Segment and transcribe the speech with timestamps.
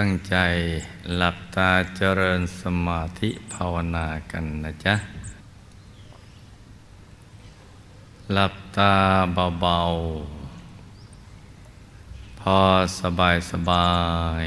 [0.00, 0.36] ตั้งใจ
[1.16, 4.94] หลับตาเจริญสมาธิภาวนากันนะจ๊ะ
[8.32, 8.94] หลับตา
[9.60, 12.58] เบาๆ พอ
[13.00, 13.92] สบายสบา
[14.44, 14.46] ย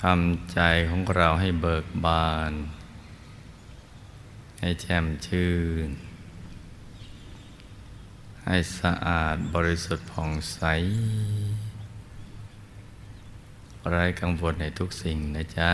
[0.00, 2.52] ทำใจของเราให้เบิกบาน
[4.60, 5.54] ให้แจ่มชื่
[5.86, 5.88] น
[8.44, 10.60] ให้สะอาดบริสุทธิ์ผ่องใส
[13.90, 15.70] ไร้กังวลในทุกสิ่งนะจ๊ะ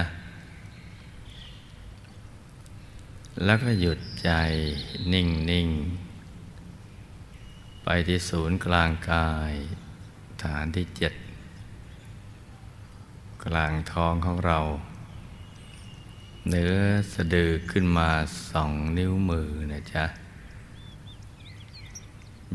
[3.44, 4.30] แล้วก็หยุดใจ
[5.12, 5.68] นิ่งนิ่ง
[7.84, 9.52] ไปที่ศูนย์กลางกาย
[10.42, 11.14] ฐานที่เจ็ด
[13.44, 14.58] กลางท้องของเรา
[16.48, 16.74] เนื้อ
[17.12, 18.10] สะดือขึ้นมา
[18.50, 20.04] สองนิ้วมือนะจ๊ะ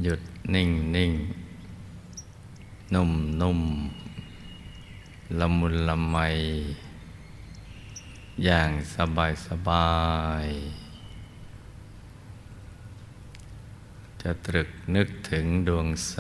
[0.04, 0.22] หยุด
[0.56, 1.12] นิ่งนิ่ง
[2.94, 3.62] นุ่มนุ่ม
[5.40, 6.18] ละมุนละไม
[8.44, 9.94] อย่างสบายสบา
[10.46, 10.48] ย
[14.22, 16.18] จะตรึกนึกถึงดวงใส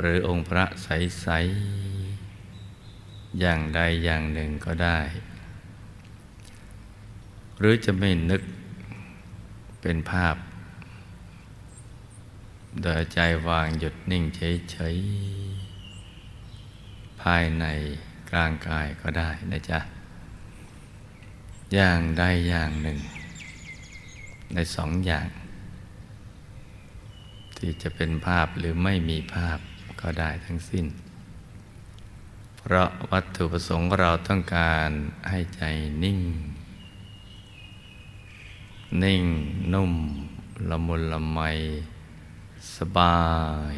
[0.00, 0.88] หรือองค์พระใส
[1.20, 1.28] ใส
[3.40, 5.00] อย่างใดอย่างหนึ่งก็ได้
[7.58, 8.42] หรือจะไม่นึก
[9.80, 10.36] เป็นภาพ
[12.82, 17.66] โดยใจวางหยุดนิ่งเฉยๆายใน
[18.30, 19.80] กลางกายก็ได้นะจ๊ะ
[21.74, 22.98] อย่างใดอย่างหนึ่ง
[24.54, 25.28] ในสองอย่าง
[27.56, 29.58] ที่จะเป็นภาพหรือไม่มีภาพ
[30.00, 30.86] ก็ได้ทั้งสิ้น
[32.56, 34.88] เพราะวัตถุประสงค์เราต้องการ
[35.28, 35.62] ให้ใจ
[36.04, 36.20] นิ่ง
[39.02, 39.24] นิ่ง
[39.72, 39.92] นุ่ม
[40.70, 41.40] ละมุนละไม
[42.76, 43.20] สบา
[43.72, 43.74] ย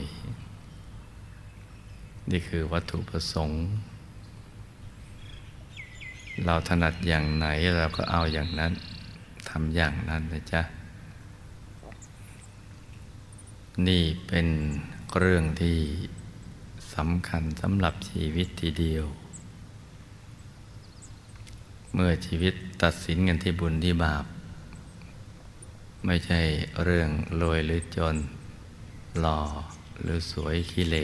[2.30, 3.60] นี่คือวัตถุประสงค์
[6.44, 7.46] เราถนัดอย่างไหน
[7.76, 8.72] เราก็เอาอย่างนั้น
[9.48, 10.62] ทำอย่างนั้นนะจ๊ะ
[13.88, 14.46] นี่เป็น
[15.18, 15.78] เรื่องที่
[16.94, 19.04] สำคัญสำหรับชีวิตทีเดียว
[21.94, 24.24] เมื่อชีวิตตัดสินกันที่บุญที่บาป
[26.06, 26.40] ไม่ใช่
[26.84, 28.16] เรื่องรวยหรือจน
[29.20, 29.40] หล่อ
[30.02, 30.96] หรือสวยขี้เล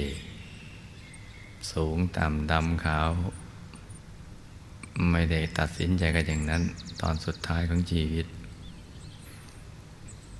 [1.72, 3.08] สูงต่ำดำขาว
[5.10, 6.62] ไม่ได้ตัดสินใจกันอย่างนั้น
[7.00, 8.26] ตอนสุดท้ายของชีวิต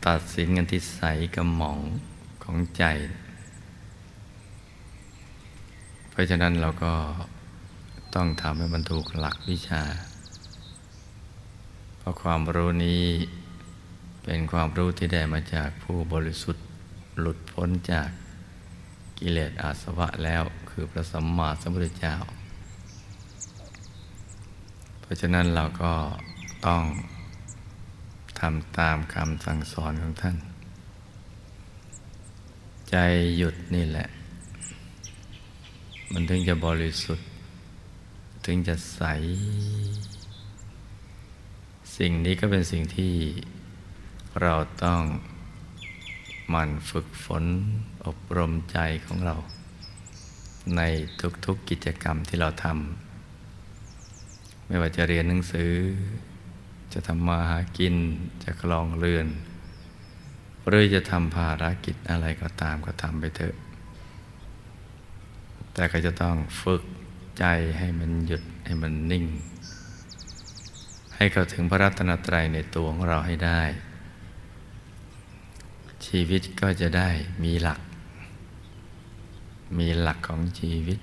[0.06, 1.02] ตัดสินกันที่ใส
[1.34, 1.78] กระหม่อง
[2.42, 2.84] ของใจ
[6.10, 6.94] เพราะฉะนั้นเราก็
[8.14, 9.82] ต้องทำให้มันถูกหลักวิชา
[11.98, 13.02] เพราะความรู้นี้
[14.24, 16.64] เป็นความรู้ที่ได้มาจากผู้บริสุทธิ์
[17.18, 18.08] หลุดพ้นจาก
[19.18, 20.44] กิเลสอาสวะแล้ว
[20.76, 22.16] คือพระสัมมาสัมพุทธเจ้า
[25.00, 25.92] เพราะฉะนั้นเราก็
[26.66, 26.82] ต้อง
[28.40, 30.36] ทำตามคำสั่งสอนของท่าน
[32.90, 32.96] ใจ
[33.36, 34.08] หยุดนี่แหละ
[36.12, 37.28] มันถึงจะบริสุทธิ์
[38.44, 39.02] ถึงจะใส
[41.96, 43.14] สิ่งนี้ก็เป็นสิ่งที่
[44.42, 44.54] เรา
[44.84, 45.00] ต้อง
[46.52, 47.44] มันฝึกฝน
[48.06, 49.36] อบรมใจของเรา
[50.76, 50.82] ใน
[51.46, 55.72] ทุกๆกิจกรรมที่เราทำไม่ว่าจะเรียนหนังสือ
[56.92, 57.94] จะทำมาหากิน
[58.44, 59.26] จะคลองเรือน
[60.68, 63.54] หรือจะทำภารกิจอะไรก็ตามก็ทำไปเถอะ
[65.74, 66.82] แต่ก็จะต้องฝึก
[67.38, 67.44] ใจ
[67.78, 69.24] ให้มันหยุดให้มันนิ่ง
[71.16, 73.62] ให้เข้าถึงพระรัตนตรัยในตัวของเราให้ได้
[76.06, 77.08] ชีวิตก็จะได้
[77.44, 77.80] มีหลัก
[79.78, 80.98] มีหลักของชีวิต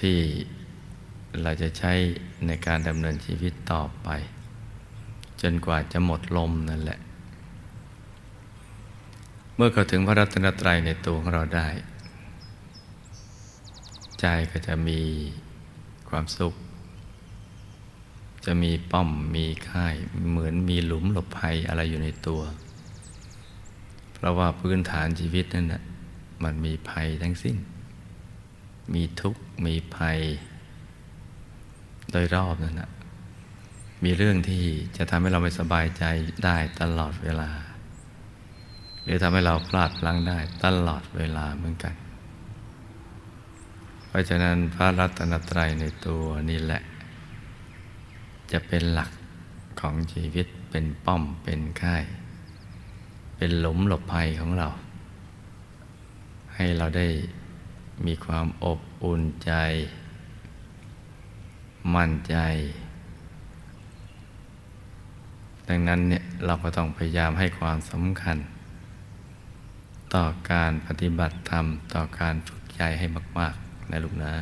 [0.00, 0.18] ที่
[1.42, 1.92] เราจะใช้
[2.46, 4.08] ในการดำเนินชีวิตต่อไป
[5.42, 6.98] จนกว่าจะหมดลมนั่นแหละ
[9.56, 11.68] เมื่อเข้าถึงพระรัตนตรัยในตัวของเราได้
[14.20, 15.00] ใจก็จะมี
[16.08, 16.54] ความสุข
[18.44, 19.94] จะมีป้อมมีค่าย
[20.30, 22.40] เหมือนมีหลุมหลบภัยอะไรอยู่ในตัว
[24.26, 25.82] ราะว่าพื้นฐานชีวิตนั่นนะ
[26.44, 27.56] มันมีภัยทั้งสิ้น
[28.94, 30.18] มีทุกข์มีภัย
[32.12, 32.90] โดยรอบนั่นนะ
[34.04, 34.64] มีเรื่องที่
[34.96, 36.04] จะทำให้เราไม่สบายใจ
[36.44, 37.50] ได้ตลอดเวลา
[39.02, 41.94] หรือทำให้เราพลาดพลั้งได้ตลอดเวลาเหมือนกัน
[44.06, 46.82] เพราะฉะนั้นพระรัตนตรัยในตัวนี่แหละ
[48.52, 49.10] จะเป็นหลัก
[49.80, 52.04] ของชีวิตเป็นป้อมเป็นค่าย
[53.36, 54.68] เป็นหลุมหลบภัยของเรา
[56.54, 57.08] ให้เราได้
[58.06, 59.52] มีความอบอุ่นใจ
[61.94, 62.36] มั่นใจ
[65.68, 68.36] ดังนั้นเนี่ยเราก็ต้องพยายามให้ความสำคัญ
[70.14, 73.06] ต่อการปฏิบัติธรรม ต่อการฝึกใจให้
[73.38, 74.32] มาก ๆ นะลูกนะ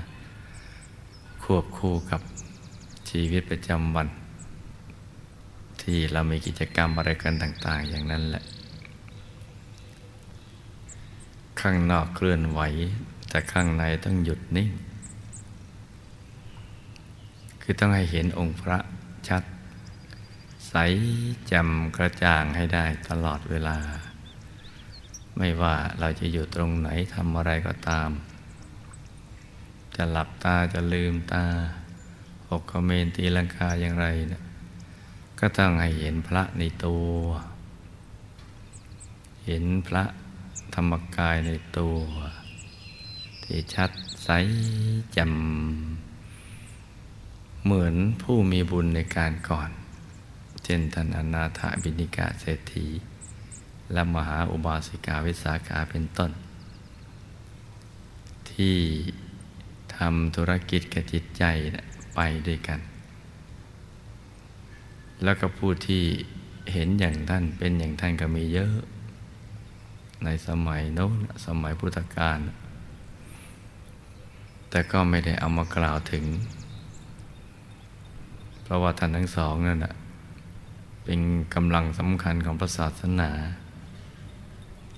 [1.42, 2.20] ควบคู่กับ
[3.10, 4.08] ชีวิตประจำวัน
[5.82, 8.44] ที่เรามีกิจกรรมอะไรกันต่าง ๆ อย่างนั้นแหละ
[11.60, 12.60] ข้างนอกเคลื่อนไหว
[13.28, 14.70] แต่ข้างในต้องหยุดนิ่ง
[17.62, 18.78] คือต้องให้เห็นองค์พระ
[19.28, 19.42] ชัด
[20.68, 20.74] ใส
[21.46, 23.78] แจ่มกระจ่างให้ได้ตลอดเวลา
[25.38, 28.10] ไม่ว่าเราจะอยู่ตรงไหนทำอะไรก็ตาม
[29.96, 31.44] จะหลับตาจะลืมตา
[32.50, 34.42] หกเมนตีลังกาอย่างไรเนะ
[35.40, 37.08] ก็ต้องให้เห็นพระในตัว
[39.46, 40.04] เห็นพระ
[40.74, 41.98] ธรรมกายในตัว
[43.44, 43.90] ที่ชัด
[44.24, 44.30] ใส
[45.16, 45.32] จ่ม
[47.64, 49.70] เหมือนผู้มีบุญในการก่อน
[50.64, 52.86] เช่นท่านอนาถบินิกาเศรษฐี
[53.92, 56.30] และมหาอุบาสิกาวิสาขาเป็นต้น
[58.50, 58.76] ที่
[59.96, 61.44] ทำธุรกิจกับจิตใจ
[62.14, 62.80] ไปด้วยกัน
[65.22, 66.02] แล้วก็ผู้ที่
[66.72, 68.74] เห็นอย่างท่านเป็นอย่างท่านก็มีเยอะ
[70.24, 71.14] ในสมัยโน้น
[71.46, 72.38] สมัยพุทธกาล
[74.70, 76.24] แต่ก็ไม่ได้เอามากล่าวถึง
[78.62, 79.86] เพราะว่าท่านทั้งสองนั่น
[81.04, 81.20] เป็น
[81.54, 83.30] กำลังสำคัญของพระศาสนา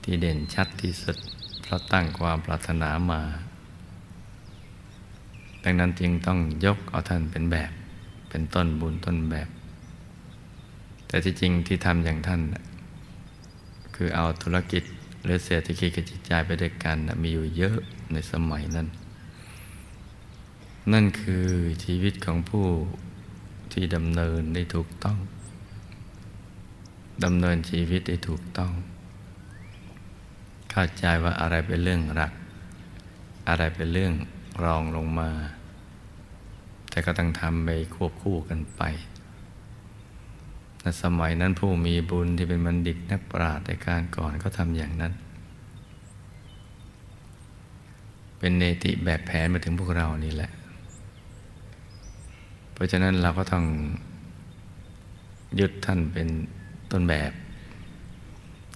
[0.03, 1.17] ที่เด่นชัดที่สุด
[1.63, 3.23] เพราะตั้งความปรารถนามา
[5.65, 7.73] ดังนั้นจึงต้องยกเอาท่านเป็นแบบ
[8.29, 9.49] เป็นต้นบุญต้นแบบ
[11.07, 12.41] แต่ที่จริงที่ทำอย่างท่าน
[13.95, 14.85] คือเอาธุรกิจ
[15.27, 17.77] หรือเศรษฐกิจกับจิตใจไปด้วยกันมีอยู่เยอะ
[18.13, 18.89] ในสมัยนั้น
[20.93, 21.49] นั่นคือ
[21.85, 22.67] ชีวิตของผู้
[23.73, 25.19] ที่ดำเนินได้ถูกต้อง
[27.25, 28.73] ดำเนินชีวิตได้ถูกต้อง
[30.71, 32.33] เข้าใจว่าอะไรเป็นเรื่องรัก
[33.49, 34.13] อะไรเป็นเรื่อง
[34.65, 35.31] รองลงมา
[36.91, 38.83] แต่ก็ต้องทำไปควบคู่กันไป
[41.03, 45.13] สมัยนั้นผู้มีบุญที่เป็นบัณฑิตนักปราชญ์ในการก่อนก็ทำอย่างนั้น
[48.39, 50.51] เป็นเนติแบบแผนมาถึงพวกเรานี่แหละ
[52.73, 53.65] เพราะฉะนั้นเราก็ต้อง
[55.61, 56.29] ยึดท่านเป็น
[56.93, 57.33] ต้นแบบ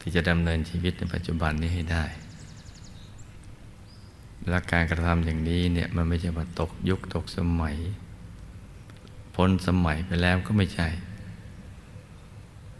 [0.01, 2.05] ที่จะดำเนินชีวิตในปัจจุบันนี้ให้ได้
[4.49, 7.77] และการกระทำอย่างนี้เนี่ยมันไม่ใช่ว่าตกยุคตกสมัย
[9.35, 10.89] พ้นสมัยไปแล้วก็ไม่ใช่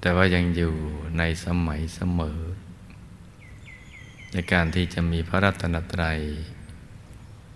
[0.01, 0.75] แต่ว่ายังอยู่
[1.19, 2.41] ในสมัยเสมอ
[4.33, 6.19] ในการที่จะมีพระรัตนตรัย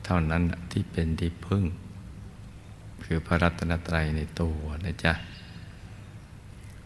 [0.04, 0.42] เท่านั้น
[0.72, 1.64] ที่เป็นที่พึ่ง
[3.04, 5.14] คือพระรัตนตรัยในตัวนะจ๊ะ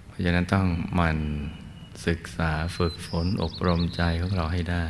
[0.07, 0.67] เพราะฉะนั้นต้อง
[0.99, 1.19] มัน
[2.07, 4.87] ศึกษาฝึกฝนอบรมใจของเราให้ได้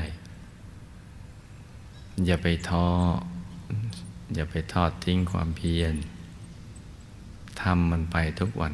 [2.27, 2.87] อย่าไปท้อ
[4.35, 5.95] อย่าไปทอดทิ้งความเพียร
[7.63, 8.73] ทำมันไปทุกวัน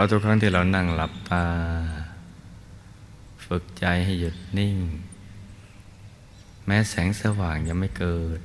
[0.00, 1.44] ราะทุกครั้งที่เรานั่งหลับตา
[3.44, 4.76] ฝึกใจให้หยุดนิ่ง
[6.66, 8.40] แม้แสงสว่างยังไม่เกิด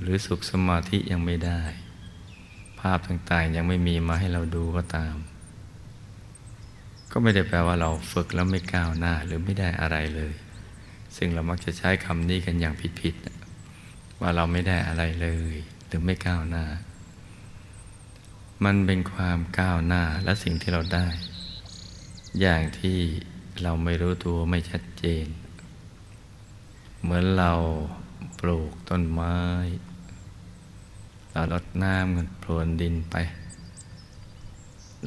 [0.00, 1.60] หรือสุขสมาธิยังไม่ได้
[2.80, 5.16] ภาพต่างๆยังไม่มีมาให้เราดูก็ตาม
[7.10, 10.32] ก็ไม่ได้แปลว่าเราฝึกแล้วไม่ก้าวหน้าหรือไม่ได้อะไรเลย
[11.16, 15.54] ซึ่งเรามักจะใช้คำนี้กันอย่างผิดๆว่าเราไม่ได้อะไรเลย
[15.86, 16.64] หรือไม่ก้าวหน้า
[18.64, 21.06] มันเป็นความก้าวหน้าและสิ่งที่เราได้
[22.40, 22.98] อย่างที่
[23.62, 25.26] เราไม่รู้ตัวไม่ชัดเจน
[27.00, 27.52] เหมือนเรา
[28.40, 29.36] ปลูกต้นไม้
[31.32, 33.16] เราลดน้ำกันพรวนดินไป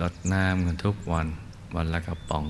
[0.02, 1.28] ลดน้ำกันทุกวัน
[1.76, 2.46] วันละกระป๋อง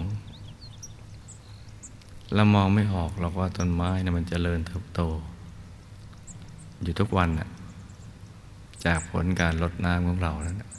[2.33, 5.01] เรามองไม่ออกหรอกว่าต้นไม้นะมันจเจริญเติบโต
[6.81, 7.49] อยู่ทุกวันน่ะ
[8.85, 10.69] จากผลการลดน้ำของเราแล้วนะ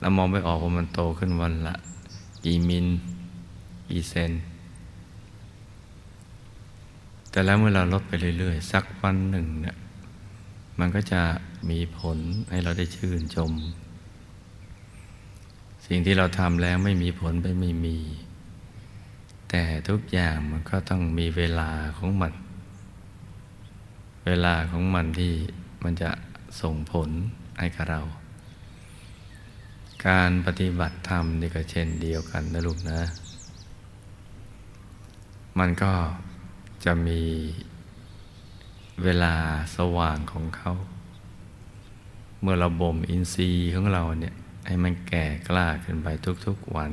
[0.00, 1.76] เรามองไม่ออกว่ามันโตขึ้นวันละ
[2.44, 2.86] กี่มิล
[3.88, 4.32] กี่เซน
[7.30, 9.76] แต่แล้วเมื่อเราลดไปเรื่อยๆ สักวันหนึ่งเนี่ย
[10.78, 11.22] มันก็จะ
[11.70, 12.18] มีผล
[12.50, 13.52] ให้เราได้ชื่นชม
[15.86, 17.98] สิ่งที่เราทำแล้วไม่มีผลไปไม่มี
[19.50, 22.32] แต่ทุกอย่างมันก็ต้องมีเวลาของมัน
[24.26, 25.32] เวลาของมันที่
[25.82, 26.10] มันจะ
[26.60, 27.10] ส่งผล
[27.58, 28.00] ให้กับเรา
[30.08, 33.00] การปฏิบัติธรรมนี่ก็เช่นเดียวกันนะลูกนะ
[35.58, 35.92] มันก็
[36.84, 37.22] จะมี
[39.02, 39.34] เวลา
[39.76, 40.72] สว่างของเขา
[42.40, 44.34] เมื่อเราบ่มอินทรีย์ของเราเนี่ย
[44.66, 46.08] ให้มันแก่กล้าขึ้นไป
[46.46, 46.90] ทุกๆวัน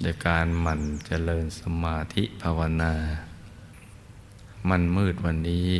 [0.00, 2.94] โดยการหมั่นเจริญสมาธิภาวนา
[4.68, 5.70] มันมืดวันนี้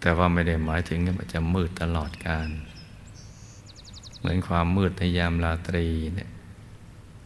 [0.00, 2.48] แต่ว่าไม่ได้หมายถึงว่าจะมืดตลอดการ
[4.20, 6.30] เหมือนความมืดในยามราตรีเนี่ย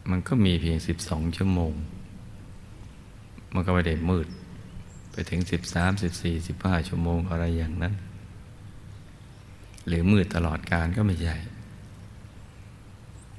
[0.09, 1.73] มันก็มีเพียงสิบสองชั่วโมง
[3.53, 4.27] มันก็ไม่ได้มืด
[5.11, 7.93] ไปถึงสิบสามสิบสี่สิบห้าชั่วโมงอะไรอย่างนั้น
[9.87, 11.35] หรือมืดตลอดการก็ไม่ใช่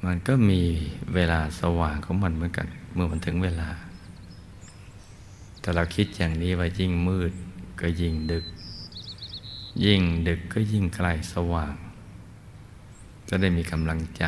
[0.07, 0.63] มันก็มี
[1.15, 3.69] เวลาสว่างของมันเหมือนกัน เมื่อมันถึงเวลา
[5.61, 7.33] แต่เราคิดอย่างนี้ว่ายิ่งมืด
[7.81, 8.45] ก็ยิ่งดึก
[9.85, 11.75] ยิ่งดึกก็ยิ่งใกล้สว่าง
[13.29, 14.25] จะได้มีกำลังใจ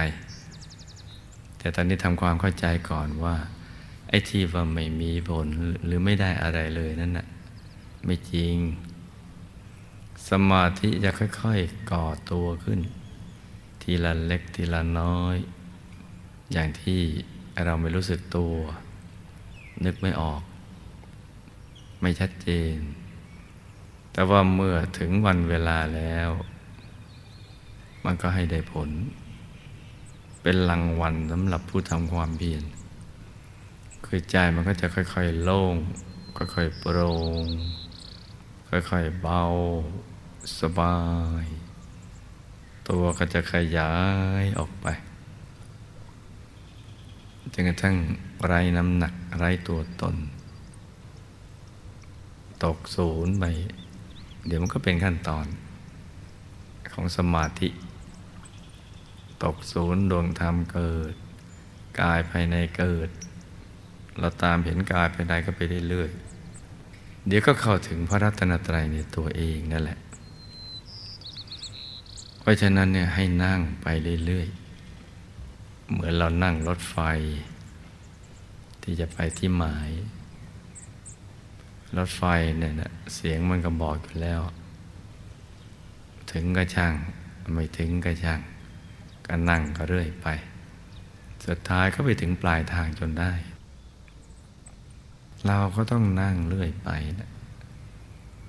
[1.59, 3.37] แต่ตอนนี้ทำความเข้าใจก่อนว่า
[4.09, 5.47] ไอ้ที่ว่าไม่มีผล
[5.85, 7.27] หรือไม่ได้อะไรเลยนั่นน่ะ
[8.05, 8.57] ไม่จริง
[10.29, 12.81] สมาธิจะค่อยๆก่อตัวขึ้น
[13.83, 15.37] ทีละเล็กทีละน้อย
[16.53, 17.01] อย่างที่
[17.65, 18.55] เราไม่รู้สึกตัว
[19.85, 20.43] นึกไม่ออก
[22.01, 22.77] ไม่ชัดเจน
[24.13, 26.31] แต่ว่าเมื่อถึงวันเวลาแล้ว
[28.05, 28.91] มันก็ให้ได้ผล
[30.43, 32.63] เป็นรางวัลสำหรับผู้ทำความเพียร
[34.07, 35.75] คือใจมันก็จะค่อย ๆ โล่ง
[36.37, 37.11] ค่อยๆโปร่
[37.45, 37.47] ง
[38.69, 39.43] ค่อยๆเบา
[40.61, 40.99] สบา
[41.45, 41.47] ย
[42.89, 43.93] ตัวก็จะขยา
[44.43, 44.87] ยออกไป
[47.53, 47.97] จนกระทั่ง
[48.45, 50.17] ไร้น้ำหนักไร้ตัวตน
[52.65, 53.45] ตกศูนย์ไป
[54.47, 55.47] เดี๋ยวมันก็เป็นขั้นตอน
[56.93, 57.69] ของสมาธิ
[59.45, 61.15] ตกศูนย์ดวงธรรมเกิด
[62.01, 63.09] กายภายในเกิด
[64.19, 69.99] เราตามเห็นกายภายในก็ไปเรื่อยๆเดี๋ยวก็เข้าถึงพระรัตนตรัยในตัวเองนั่นแหละ
[72.41, 73.87] เพราะฉะนั้นเนี่ยให้นั่งไป
[74.27, 76.97] เรื่อยๆ เหมือนเรานั่งรถไฟ
[78.83, 79.91] ที่จะไปที่หมาย
[81.97, 82.23] รถไฟ
[82.59, 84.41] เนี่ยนะเสียงมันก็บอกอยู่แล้ว
[86.33, 86.95] ถึงก็ช่าง
[87.53, 88.41] ไม่ถึงก็ช่าง
[89.29, 90.29] ก็นั่งก็เรื่อยไป
[91.47, 93.33] สุดท้ายก็ไปถึงปลายทางจนได้
[95.47, 97.31] เราก็ต้องนั่งเรื่อยไปนะ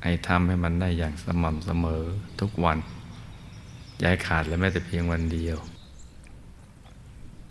[0.02, 2.04] ไอ้ทำให้มันได้อย่างสม่ำเสมอ
[2.40, 2.78] ทุกวัน
[4.04, 5.58] ย้ายขาดและแม้แต่เพียงวันเดียว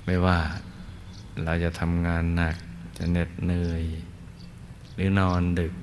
[0.04, 0.38] ไม่ว่า
[1.44, 2.56] เราจะทำงานหนัก
[2.96, 3.82] จะเหน็ดเหนื่อย
[4.94, 5.74] หรือนอนดึก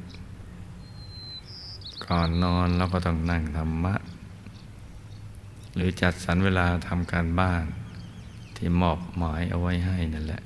[2.08, 3.96] ก่อนนอนเราก็ต้องนั่งธรรมะ
[5.76, 7.64] หรือจัดสรรเวลาทำการบ้าน
[8.56, 10.42] ที่มอบหมายเอาไว้ให้นั่นแหละ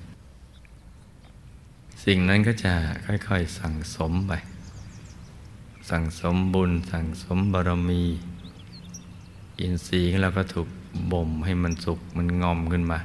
[2.04, 2.74] สิ่งนั้นก็จะ
[3.06, 4.34] ค่อยๆสั่งสมไป
[5.90, 8.04] สั่งสมบุญ สั่งสมบารมี
[9.60, 10.68] อินทรีย์เราก็ถูก
[11.12, 13.00] บ่มให้มันสุกมันงอมขึ้นมา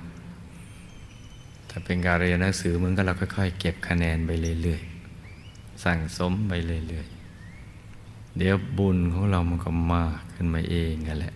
[1.69, 4.31] ถ้าเป็นการเรียนหนังสือมันก็เราค่อยๆ เก็บคะแนนไป
[4.63, 11.35] เรื่อยๆ สั่งสมไปเรื่อยๆ เดี๋ยวบุญของเรามันก็มากขึ้นมาเองกันแหละ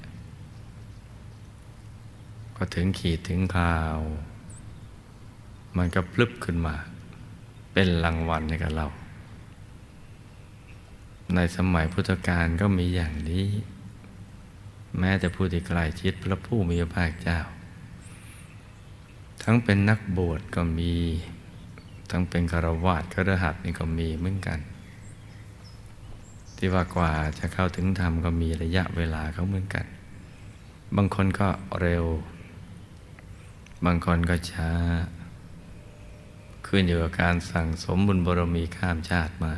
[2.59, 3.99] ก็ถึงขีดถึงข่าว
[5.77, 6.77] มันก็พลึบขึ้นมา
[7.73, 8.87] เป็นรางวัลในกับเรา
[11.35, 13.47] ในสมัยพุทธกาลก็มีอย่างนี้
[14.99, 17.39] แม้แต่ผู้ที่ใกล้ชิดพระผู้มีพระภาคเจ้า
[19.43, 20.95] ทั้งเป็นนักบวชก็มี
[22.11, 24.59] ทั้งเป็นคารวาสครหัสนี่ก็มีเหมือนกัน
[26.57, 29.85] ที่ว่ากว่าจะเข้าถึงธรรมก็มีระยะเวลาเขาเหมือนกัน
[30.97, 31.49] บางคนก็
[31.81, 32.05] เร็ว
[33.85, 34.71] บางคนก็ช้า
[36.67, 39.55] ขึ้นอยู่กับการสั่งสมบุญบารมีข้ามชาติมา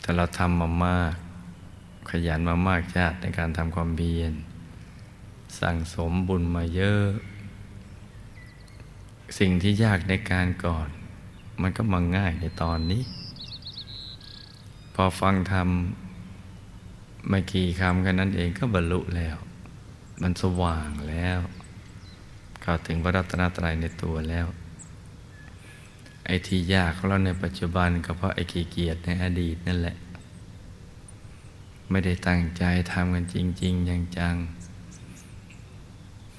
[0.00, 1.14] แต่เราทำมามาก
[2.10, 4.32] ขยันมามากชาติในการทำความเพียร
[5.60, 7.06] สั่งสมบุญมาเยอะ
[9.38, 10.88] สิ่งที่ยากในการก่อน
[11.60, 13.02] มันก็มาง่ายในตอนนี้
[14.94, 15.68] พอฟังธรรม
[17.28, 19.36] ไม่กี่คำกันนั้นเองก็บรรลุแล้ว
[20.22, 21.38] มันสว่างแล้ว
[22.68, 24.46] เข้าถึงพระรัตนตรัยในตัวแล้ว
[26.26, 29.96] ไอ้ที่ยากของเราในปัจจุบันก็เพราะไอ้ขี้เกียจในอดีตนั่นแหละ
[31.90, 34.36] ไม่ได้ตั้งใจทำกันจริง ๆ อย่างจัง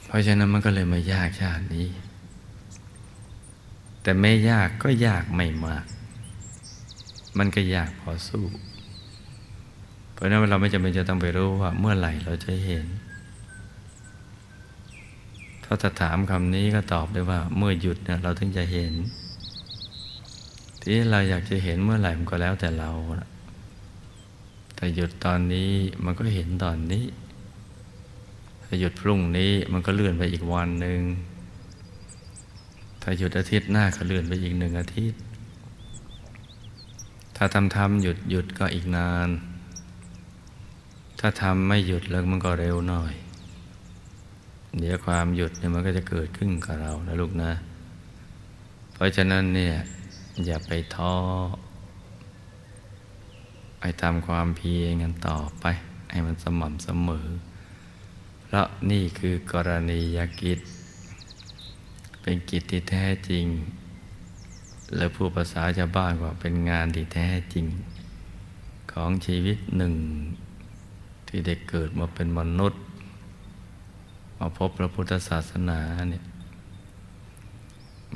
[0.06, 1.88] เพราะฉะนั้นมันก็เลยมายากชาตินี้
[4.02, 5.86] แต่ไม่ยากก็ยากไม่มาก
[7.38, 8.46] มันก็ยากพอสู้
[10.14, 12.88] เพราะนั้นเราไม่จำเป็นจะต้องไปรู้ว่าเมื่อไหร่เราจะเห็น
[15.70, 18.94] ถ้าจะถามคำนี้ก็ตอบได้ว่าเมื่อหยุดเนี่ยเราถึงจะเห็น
[20.82, 22.92] ที่เราอยากจะเห็นเมื่อไหร่มันก็แล้วแต่เรา
[24.76, 25.72] แต่หยุดตอนนี้
[26.04, 27.06] มันก็เห็นตอนนี้
[28.64, 31.02] ถ้าหยุดพรุ่งนี้มันก็เลื่อนไปอีกวันหนึ่ง
[33.02, 35.20] ถ้าหยุดอาทิตย์หน้าก็เลื่อนไปอีกหนึ่งอาทิตย์
[37.36, 39.30] ถ้าทำทำหยุดหยุดก็อีกนาน
[41.20, 43.14] ถ้าทำไม่หยุดแล้วมันก็เร็วหน่อย
[44.80, 47.52] เดี๋ยวความหยุดเนี่ยมันก็จะเกิดขึ้นกับเรานะลูกนะ
[48.94, 49.76] เพราะฉะนั้นเนี่ย
[50.46, 51.16] อย่าไปท้อ
[53.80, 55.66] ไปทำความเพียรกันต่อไป
[56.12, 57.28] ให้มันสม่ำเสมอ
[58.44, 60.60] เพราะนี่คือกรณียกิจ
[62.22, 63.46] เป็นกิจที่แท้จริง
[64.96, 67.66] และผู้ภาษาชาวบ้านว่าเป็นงานที่แท้จริง
[68.92, 69.94] ของชีวิตหนึ่ง
[71.28, 72.82] ที่ได้เกิดมาเป็นมนุษย์
[74.40, 75.80] มาพบพระพุทธศาสนา
[76.10, 76.24] เนี่ย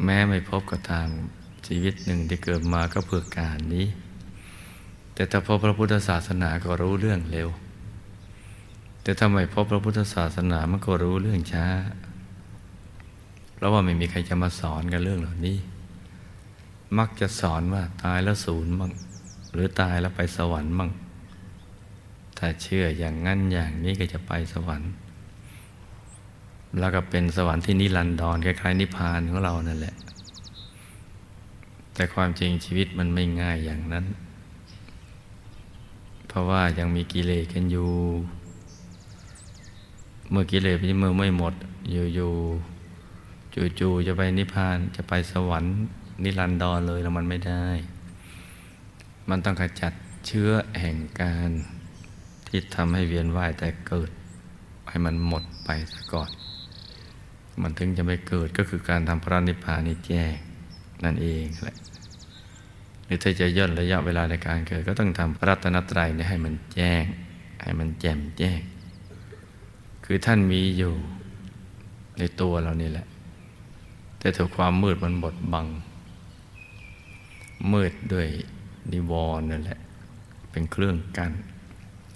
[0.03, 1.07] แม้ไม่พบก็ตาม
[1.67, 3.87] ชีวิตหนึ่งที่เกิดมาก็เพื่อการนี้
[5.13, 7.49] แต่ถ้าพบพระพุทธศาสนาก็รู้เรื่องเร็ว
[9.03, 11.65] แต่ถ้าไม่พบพระพุทธศาสนามันก็รู้เรื่องช้า
[13.53, 15.57] เพราะว่าไม่มีใครจะมาสอนกันเรื่องเหล่านี้
[16.97, 18.91] มักจะสอนว่าตายแล้วศูนย์มั่ง
[19.53, 20.91] หรือตายแล้วไปสวรรค์มั่ง
[22.37, 24.91] ถ้าเชื่ออย่างนั้นอย่างนี้ก็จะไปสวรรค์
[26.79, 29.95] แล้วก็เป็นสวรรค์ที่นิรันดรคล้ายๆนิพพานของเรานั่นแหละ
[31.93, 34.05] แต่ความจริงชีวิตมันไม่ง่ายอย่างนั้น
[36.27, 37.91] เพราะว่ายังมีกิเลสกันอยู่
[40.29, 41.53] เมื่อกิเลสเมื่อไม่หมด
[41.91, 45.75] อยู่ๆจู่ๆจะไปนิพพานจะไปสวรรค์
[46.23, 47.65] นิรันดรเลยแล้วมันไม่ได้
[49.29, 49.93] มันต้องขจัด
[50.27, 50.49] เชื้อ
[50.79, 51.49] แห่งการ
[52.47, 54.09] ที่ทำให้เวียนว่ายแต่เกิด
[54.89, 56.31] ให้มันหมดไปซะก่อน
[57.61, 60.33] มันถึงจะไม่เกิดก็คือการทำพระนิพพานนี่แจ้ง
[61.03, 61.77] นั่นเองแหละ
[63.05, 67.03] หรือถ้าจะย่นระยะเวลาในการเกิด ก็ต้องทำพระรัตนตรัยนี่ให้มันแจ้ง
[67.63, 68.59] ให้มันแจ่มแจ้ง
[70.05, 70.93] คือท่านมีอยู่
[72.17, 73.07] ในตัวเรานี่แหละ
[74.19, 75.67] แต่ถูกความมืดมันบดบัง
[77.73, 78.27] มืดด้วย
[78.91, 79.79] นิวรณ์นั่นแหละ
[80.51, 81.31] เป็นเครื่องกั้น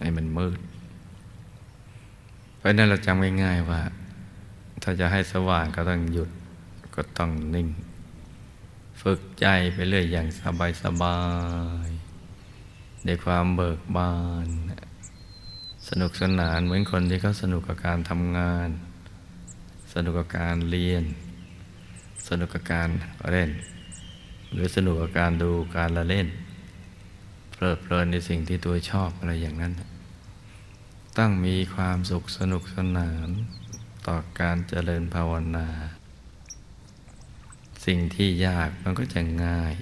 [0.02, 0.60] ให้มันมืด
[2.58, 3.82] เพราะนั้นเราจำง่ายๆว่า
[4.88, 6.30] ถ้าจะให้สว่างก็ต้องหยุด
[6.96, 7.68] ก็ต้องนิ่ง
[9.02, 10.28] ฝึกใจไปเรื่อยอย่าง
[10.84, 11.20] สบา
[11.88, 14.48] ยๆในความเบิกบาน
[15.90, 18.70] สนุกสนานเหมือนคนที่เขาสนุกกับการทำงาน
[19.94, 21.04] สนุกกับการเรียน
[22.28, 22.90] สนุกกับการ
[23.32, 23.50] เล่น
[24.52, 26.28] หรือสนุกกับการดูการละเล่น
[27.52, 29.74] เพลิดเพลินในสิ่งที่ตัวชอบอะไรอย่างนั้น
[31.18, 33.30] ต้องมีความสุขสนุกสนาน
[34.08, 35.68] ต่อการเจริญภาวนา
[37.86, 39.74] สิ่งที่ยากมันก็จะง่าย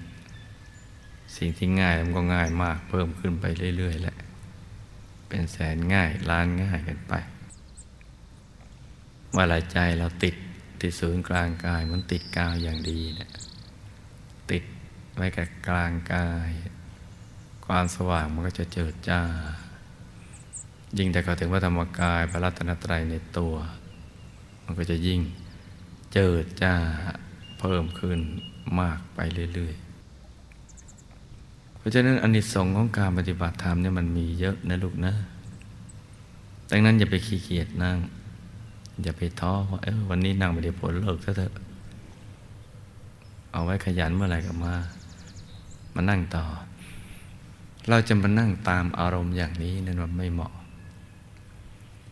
[1.37, 3.45] สิ่งที่ง่ายมันก็ง่ายมากเพิ่มขึ้นไป
[3.77, 4.17] เรื่อยๆแหละ
[5.27, 7.13] เป็นแสนง่ายล้านง่ายกันไป
[9.35, 10.35] ว่าหลายใจเราติด
[10.79, 13.29] ที่ศูนย์กลางกายมันติดกาวอย่างดีเนะี่ย
[14.51, 14.63] ติด
[15.15, 16.49] ไว้กับกลางกาย
[17.65, 19.21] ความสว่างมันก็จะเจิดจ้า
[20.97, 23.55] ยิ่งแต่ก็ถึงว่าธรรมกายพระรัตนตรัยในตัว
[24.65, 25.19] มันก็จะยิ่ง
[26.13, 26.73] เจิดจ้า
[27.59, 28.19] เพิ่มขึ้น
[28.79, 29.19] มากไป
[29.53, 35.13] เรื่อยๆ เพราะฉะนั้นอนนิสงส์ของการปฏิบัติธรรมเนี่ยมันมีเยอะนะลูกนะ
[36.71, 37.97] ดังนั้นอย่าไปขี้เกียจนั่ง
[39.03, 41.53] อย่าไปท้อว่าเออวันนี้นั่งไม่ได้ผลเลิกซะเถอะ
[43.51, 44.73] เอาไว้ขยันเมื่อไหร่ก็มา
[45.95, 46.43] มานั่งต่อ
[47.89, 50.53] เราจะมานั่งตามอารมณ์อย่างนี้นั่นมันไม่เหมาะ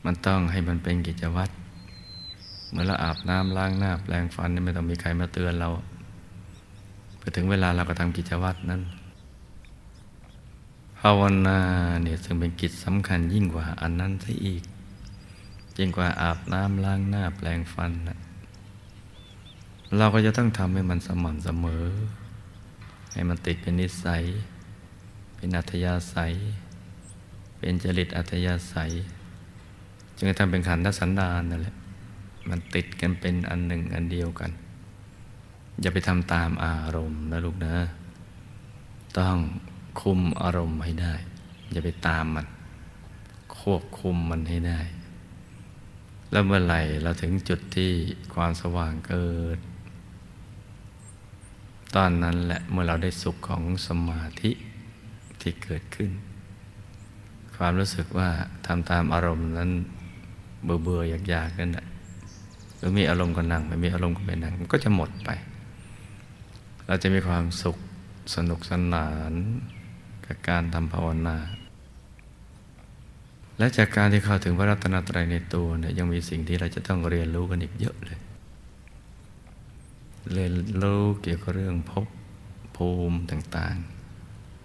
[0.06, 1.54] มันต้องให้มันเป็นกิจวัตร
[2.72, 5.70] เมื่อเราอาบน้ำล้างหน้าแปลงฟันไม่ต้องมีใครมาเตือนเรา
[7.20, 8.82] พอถึงเวลาเราก็ทำกิจวัตรนั้น
[11.00, 11.60] ภาวนา
[12.04, 14.64] เนี่ยซึ่งเป็นกิจสำคัญยิ่งกว่าอันนั้นซะอีก
[15.78, 18.18] ยิ่งกว่าอาบน้ำล้างหน้าแปลงฟันนะ
[19.98, 21.86] เราก็จะต้องทำให้มันสม่ำเสมอ
[23.14, 24.24] ให้มันติดเป็นนิสัย
[25.36, 26.34] เป็นอัธยาศัย
[27.58, 28.92] เป็นจริตอัธยาศัย
[30.18, 31.76] จึงจะทำเป็นขันธสันดานนั่นแหละ
[32.50, 34.52] มันติดกันเป็นอันหนึ่งอันเดียวกัน
[35.82, 37.76] อย่าไปทำตามอารมณ์นะลูกนะ
[39.20, 39.38] ต้อง
[40.02, 41.14] คุมอารมณ์ให้ได้
[41.72, 42.48] อย่าไปตามมัน
[43.60, 44.80] ควบคุมมันให้ได้
[46.32, 47.92] แล้วเมื่อไหร่เราถึงจุดที่
[48.34, 49.60] ความสว่างเกิด
[51.96, 54.52] ตอนนั้นแหละเมื่อเราได้สุขของสมาธิ
[55.42, 56.12] ที่เกิดขึ้น
[57.56, 58.30] ความรู้สึกว่า
[58.66, 59.70] ทำตามอารมณ์นั้น
[60.64, 61.88] เบื่อเบื่ออยากๆนั่นแหละ
[62.82, 65.30] หรือมีอารมณ์ก็นั่งไม่มีอารมณ์ก็ไปนั่งมันก็จะหมดไป
[66.88, 67.78] เราจะมีความสุข
[68.36, 69.34] สนุกสนาน
[70.26, 71.38] กับการทำภาวนา
[73.58, 78.20] และจากการที่เข้าถึงพระรัตนตรัยในตัวเนี่ยยังมีสิ่งที่เราจะต้องเรียนรู้กันอีกเยอะเลย
[80.34, 82.08] เรียนรู้เกี่ยวกับเรื่องภพ
[82.78, 83.76] ภูมิต่าง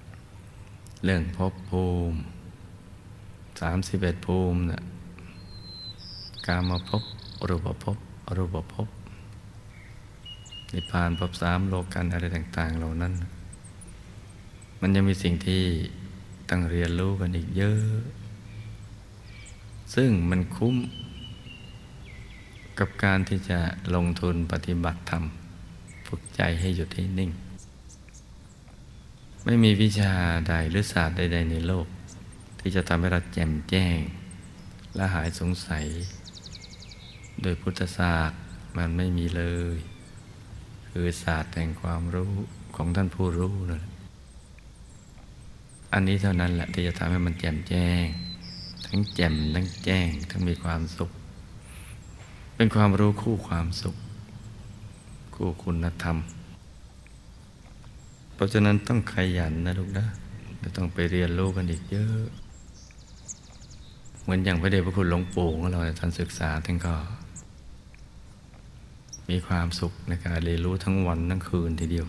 [0.07, 2.19] ๆ เรื่องภพภูมิ
[3.61, 4.83] สามสิบเอ็ดภูมินะ่ะ
[6.47, 7.03] การมาพบ
[7.49, 8.89] รูปภพ อรูปภพ
[10.75, 13.13] นิพพานภพสามโลกันอะไรต่าง ๆ เหล่านั้น
[14.81, 15.63] มันยังมีสิ่งที่
[16.49, 17.81] ต้องเรียนรู้กันอีกเยอะ
[19.95, 20.77] ซึ่งมันคุ้ม
[22.79, 23.59] กับการที่จะ
[23.95, 25.25] ลงทุนปฏิบัติธรรม
[26.07, 27.31] ฝึกใจให้หยุดให้นิ่ง
[29.45, 30.13] ไม่มีวิชา
[30.49, 31.87] ใดหรือศาสตร์ใด ๆ ในโลก
[32.61, 33.99] ที่จะทำให้เราแจ่มแจ้ง
[34.95, 35.85] และหายสงสัย
[37.43, 38.41] โดยพุทธศาสตร์
[38.77, 39.43] มันไม่มีเล
[39.75, 39.77] ย
[40.89, 42.33] คือศาสตร์แห่งความรู้
[42.77, 43.83] ของท่านผู้รู้นั่น
[45.93, 48.05] อันนี้เท่านั้นแหละที่จะทำให้มันแจ่มแจ้ง
[48.87, 51.11] ทั้งแจ่มทั้งแจ้ง ทั้งมีความสุข
[52.57, 53.97] เป็นความรู้คู่ความสุข
[55.35, 56.17] คู่คุณธรรม
[58.35, 60.07] เพราะฉะนั้นต้องขยันนะลูกนะ
[60.63, 62.25] จะต้องไปเรียนรู้กันอีกเยอะ
[64.23, 66.95] เหมือนอย่างพระเดชพระคุณหลวงปู่ของเราท่านศึกษาท่านก็
[69.31, 72.07] มีความสุขในการเรียนรู้ทั้งวันทั้งคืนทีเดียว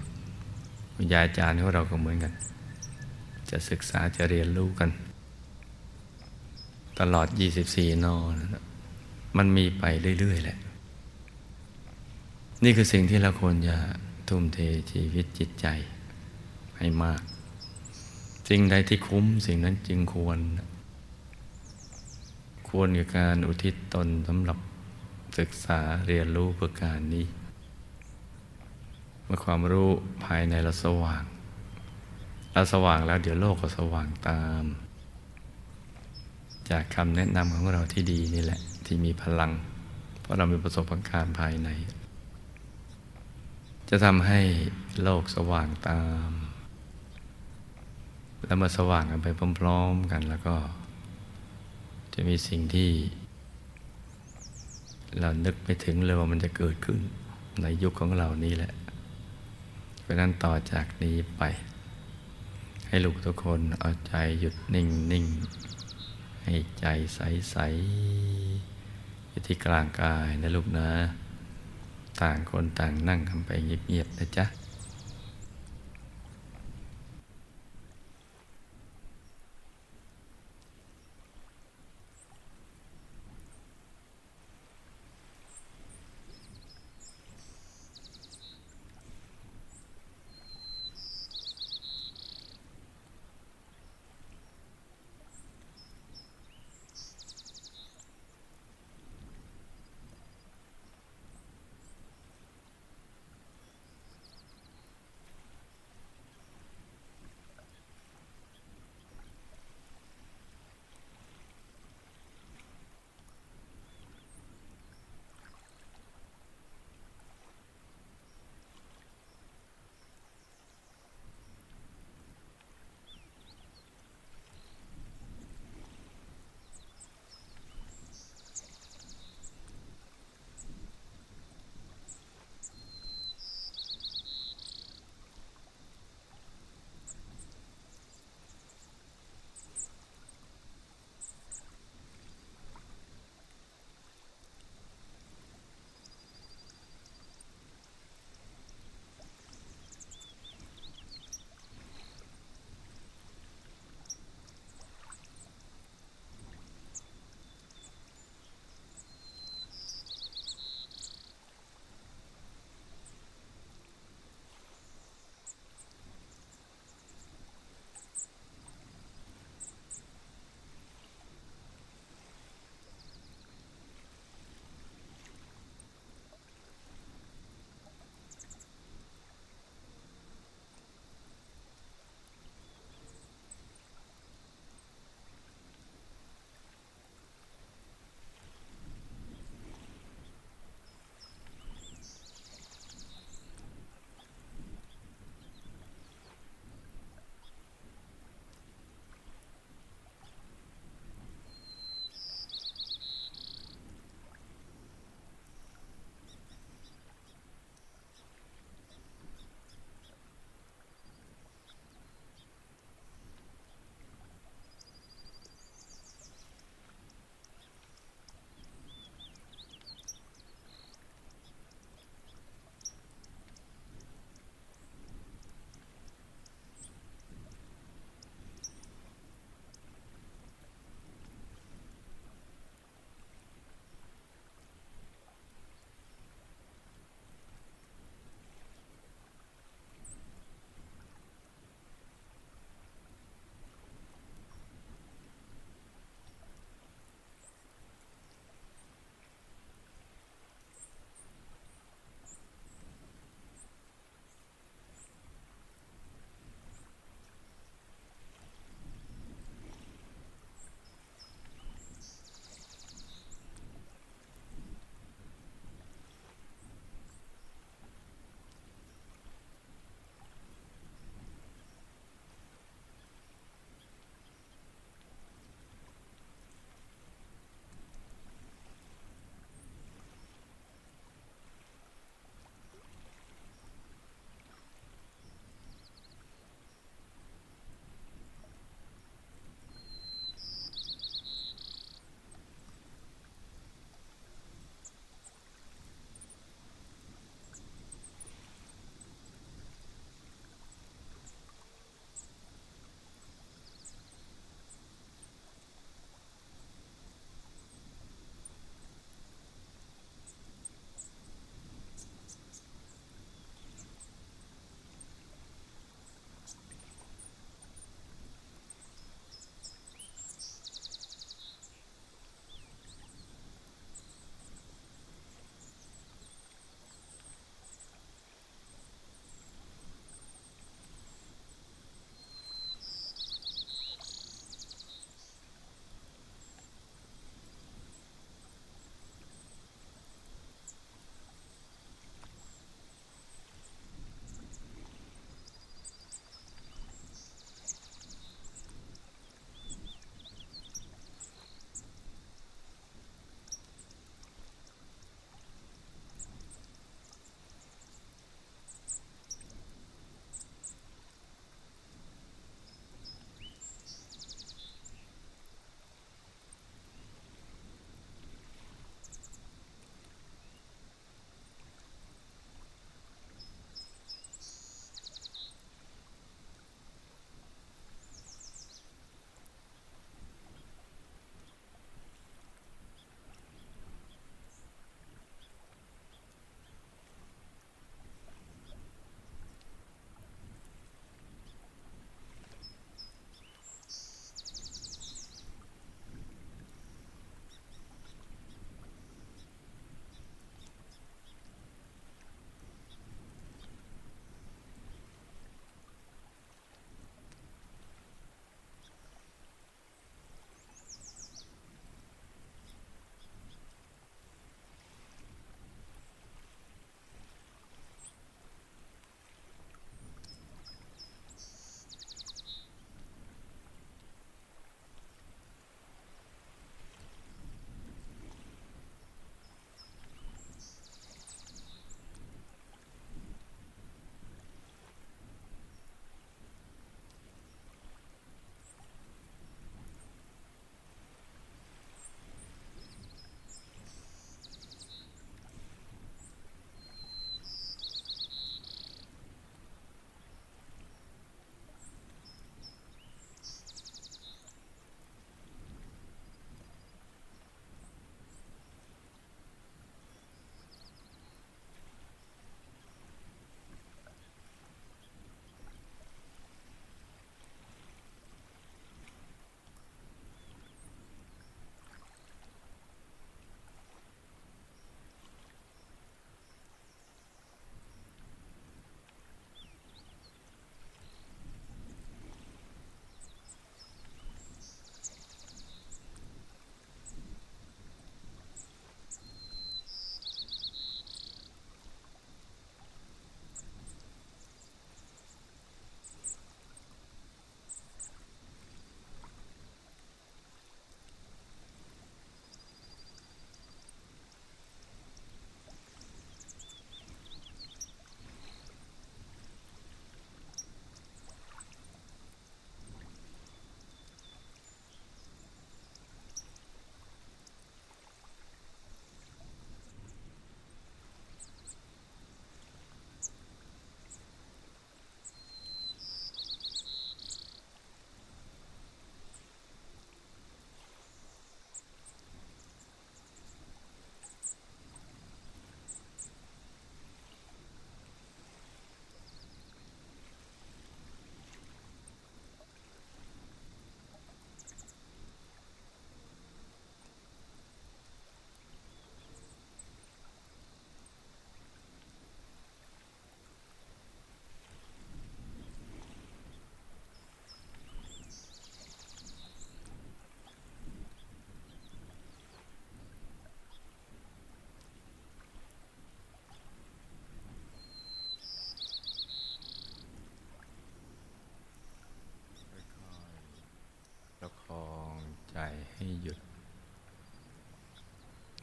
[0.97, 2.34] วิญาอาจารย์ของเราก็เหมือนกัน
[3.49, 4.89] จะศึกษาจะเรียนรู้กัน
[6.99, 7.27] ตลอด
[7.69, 8.34] 24 นอน
[9.38, 9.84] มันมีไป
[10.19, 10.58] เรื่อย ๆ แหละ
[12.63, 13.75] นี่คือสิ่งที่เราควรจะ
[14.27, 14.58] ทุ่มเท
[14.91, 15.67] ชีวิตจิตใจ
[16.77, 17.21] ให้มาก
[18.49, 20.39] สิ่งใดที่คุ้มสิ่งนั้นจึงควร
[22.69, 24.58] ควรกับการอุทิศตนสำหรับ
[25.38, 27.26] ศึกษาเรียนรู้เพื่อการนี้
[29.26, 29.89] เมื่อความรู้
[30.26, 31.23] ภายในเราสว่าง
[32.54, 34.63] เราสว่างแล้วเดี๋ยวโลกก็สว่างตาม
[36.69, 39.52] จากคำแนะนำของเราที่ดีนี่แหละ ที่มีพลัง
[40.19, 41.69] เพราะเรามีประสบการณ์ภายใน
[43.89, 44.39] จะทำให้
[45.04, 46.32] โลกสว่างตาม
[48.45, 49.28] แล้วมาสว่างกันไป
[49.60, 50.56] พร้อมๆกันแล้วก็
[52.13, 52.89] จะมีสิ่งที่
[55.20, 57.00] เรานึกไม่ถึงเลยว่ามันจะเกิดขึ้น
[57.62, 58.74] ในยุคของเรานี้แหละ
[60.02, 61.43] เพราะนั้นต่อจากนี้ไป
[62.88, 65.26] ให้ลูกทุกคนเอาใจหยุดนิ่งนิ่ง
[66.43, 67.20] ให้ใจใส
[67.52, 67.58] ใส
[69.30, 70.89] อยู่ที่กลางกายนะลูกนะ
[72.22, 74.46] ต่างคนต่างนั่งกันไปเงียบๆนะจ๊ะ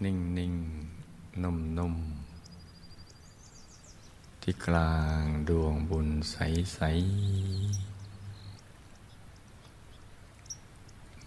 [0.04, 0.54] นิ่งนิ่ง
[1.42, 1.94] นุ่มนุ่ม
[4.42, 6.36] ที่กลางดวงบุญใส
[6.74, 6.80] ใส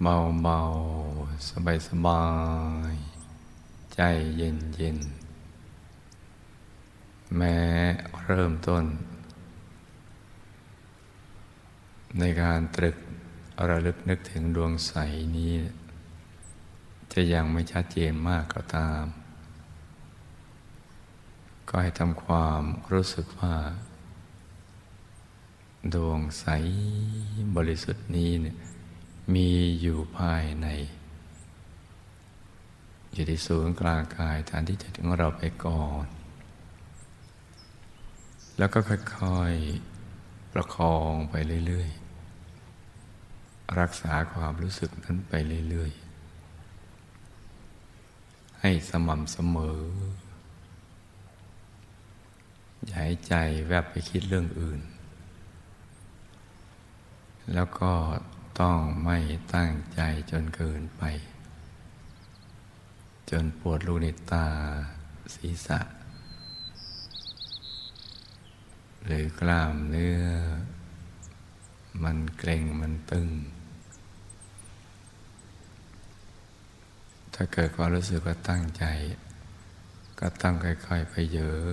[0.02, 0.60] เบาเบา
[1.50, 2.26] สบายสบา
[2.92, 2.96] ย
[3.94, 4.00] ใจ
[4.38, 4.98] เย็นเย็น
[7.36, 7.58] แม้
[8.26, 8.86] เริ่มต้น
[12.20, 12.98] ในการตรึก
[13.70, 14.94] ระลึกนึกถึงดวงใส
[15.38, 15.54] นี้
[17.18, 19.04] จะยังไม่ชัดเจนมากก็ตาม
[21.70, 23.56] ก็ให้ทำความรู้สึกว่า
[25.94, 26.46] ดวงใส
[27.56, 28.58] บริสุทธิ์นี้เนี่ย
[29.34, 29.50] มี
[29.82, 30.68] อยู่ภายใน
[33.14, 36.06] อยู่ที่ศูนย์กลางกายฐานที่จะถึงเราไปก่อน
[38.58, 41.36] แล้วก็ค่อยๆประคองไป
[41.68, 45.34] เรื่อยๆ รักษาความรู้สึกนั้นไป
[45.70, 46.07] เรื่อยๆ
[48.62, 49.80] ให้สม่ำเสมอ
[52.86, 53.34] อย่าให้ใจ
[53.68, 54.82] แวบไปคิดเรื่องอื่น
[57.54, 57.94] แล้วก็
[58.60, 59.18] ต้องไม่
[59.54, 61.04] ตั้งใจจนเกินไป
[63.30, 64.48] จนปวดลูกในตา
[65.36, 65.80] ศีรษะ
[69.06, 70.22] หรือกล้ามเนื้อ
[72.04, 73.28] มันเกร็งมันตึง
[77.40, 78.84] ถ้าเกิดความรู้สึกว่าตั้งใจ
[80.20, 81.68] ก็ตั้งค่อย ๆ ไปเยอะ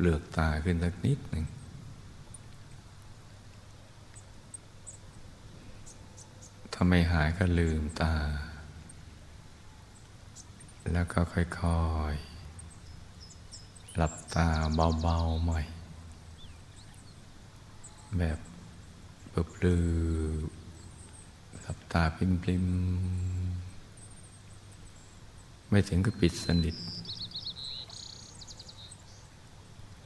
[0.00, 1.44] เลือกตาขึ้นสักนิดหนึ่ง
[6.72, 8.14] ถ้าไม่หายก็ลืมตา
[10.92, 11.44] แล้วก็ค่อ
[12.12, 14.48] ยๆหลับตา
[15.02, 15.60] เบาๆใหม่
[18.18, 18.38] แบบ
[19.30, 19.86] เปลือ
[21.60, 23.37] หลับตาปริมๆ
[25.68, 26.76] ไม่ถึงกับปิดสนิท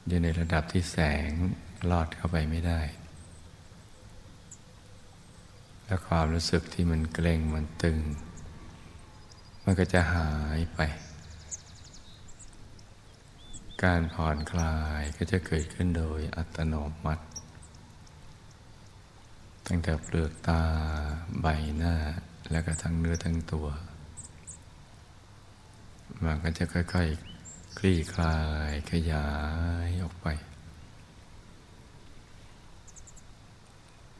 [0.07, 0.97] อยู่ในระดับที่แส
[1.27, 1.29] ง
[1.89, 2.81] ลอดเข้าไปไม่ได้
[5.85, 7.99] และความรู้สึกที่มันเกร็งมันตึง
[9.63, 10.81] มันก็จะหายไป
[13.83, 17.25] การผ่อนคลายก็จะเกิดขึ้นโดยอัตโนมัติ
[19.67, 20.61] ตั้งแต่เปลือกตา
[21.41, 21.47] ใบ
[21.77, 21.95] หน้า
[22.51, 23.67] แล้วก็ทั้งเนื้อทั้งตัว
[26.25, 28.37] มันก็จะค่อยๆคลี่คลา
[28.69, 29.27] ยขยา
[29.87, 30.27] ยออกไป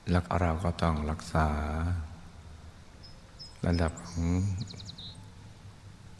[0.09, 1.47] แล้วเราก็ต้องรักษา
[3.65, 4.25] ระดับของ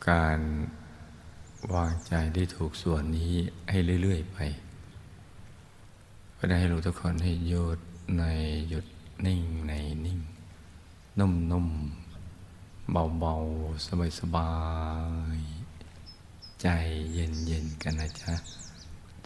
[0.10, 0.40] การ
[1.74, 3.34] วางใจที่ถูกส่วนนี้
[3.70, 4.38] ให้เรื่อย ๆ ไป
[6.34, 7.80] เพื่อให้รู้ทุกคนให้หยุด
[8.18, 8.24] ใน
[8.70, 8.86] หยุด
[9.26, 9.74] นิ่งใน
[10.06, 10.20] นิ่ง
[11.20, 13.88] นุ่มๆเบาๆ
[14.20, 14.52] สบา
[15.38, 15.63] ยๆ
[16.64, 16.70] ใจ
[17.14, 18.34] เย็นๆกันนะจ๊ะ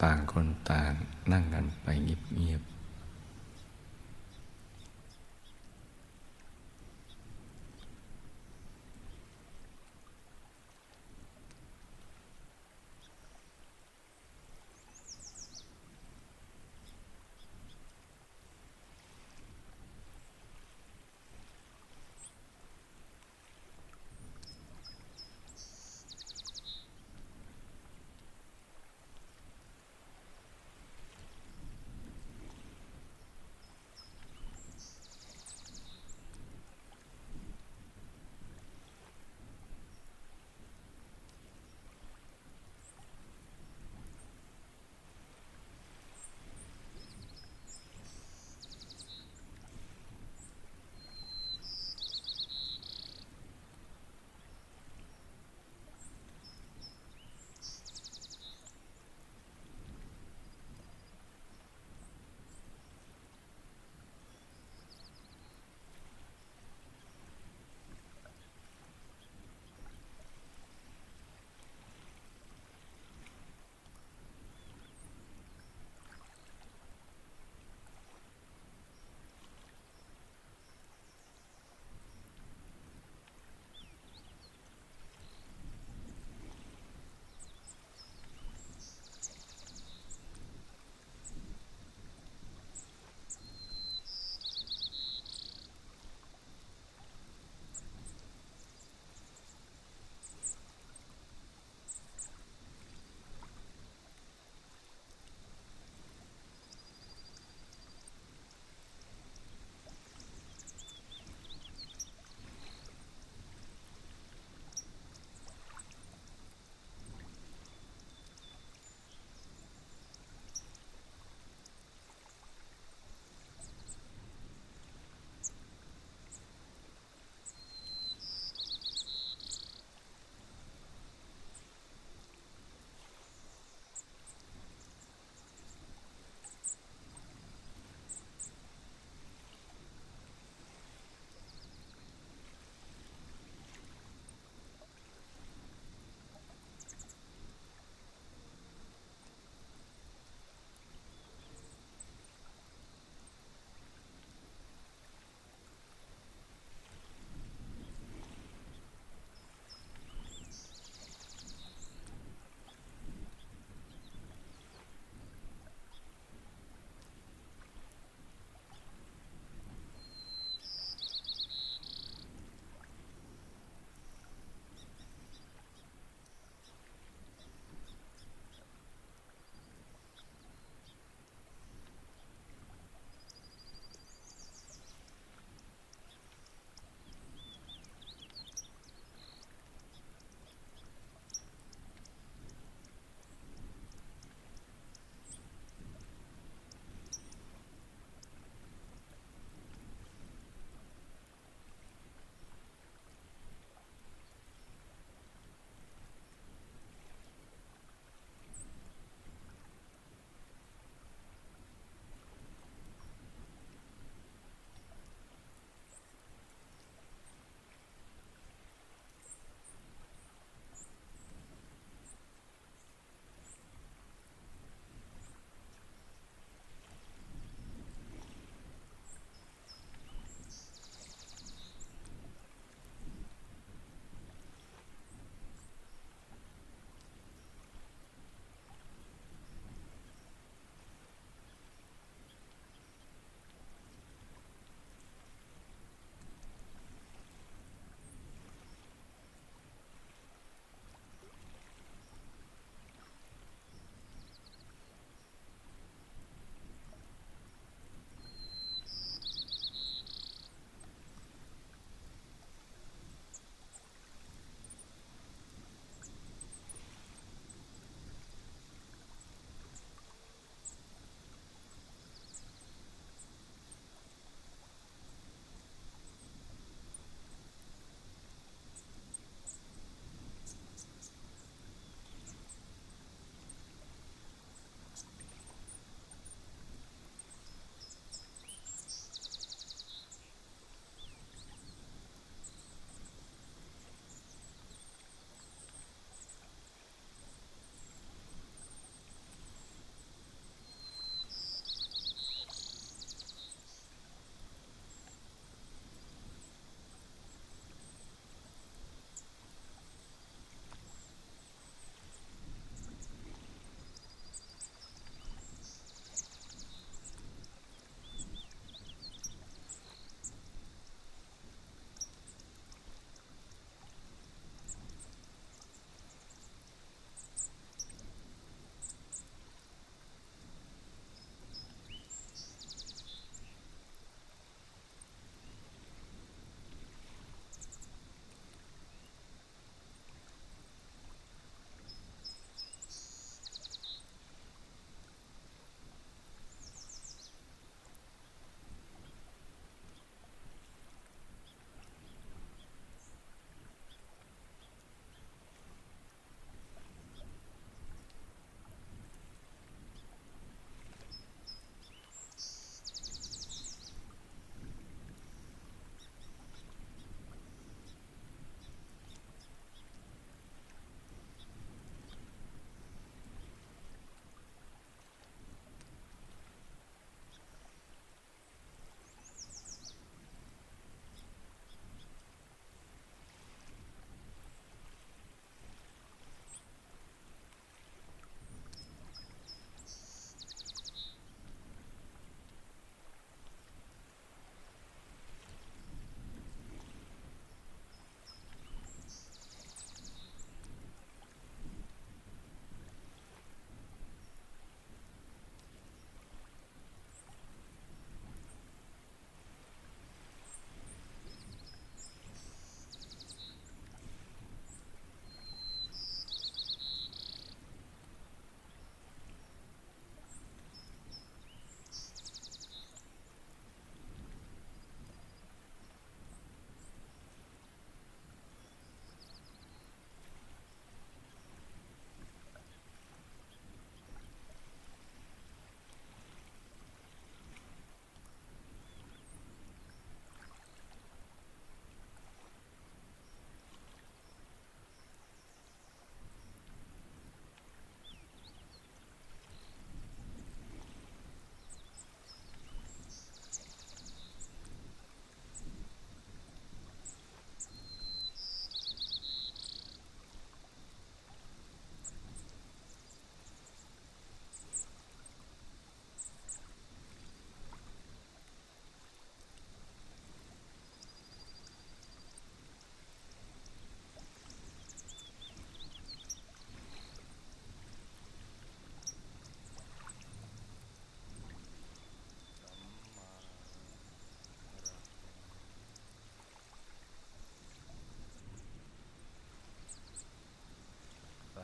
[0.02, 0.92] ต่างคนต่าง
[1.32, 2.77] นั่งกันไปเงียบๆ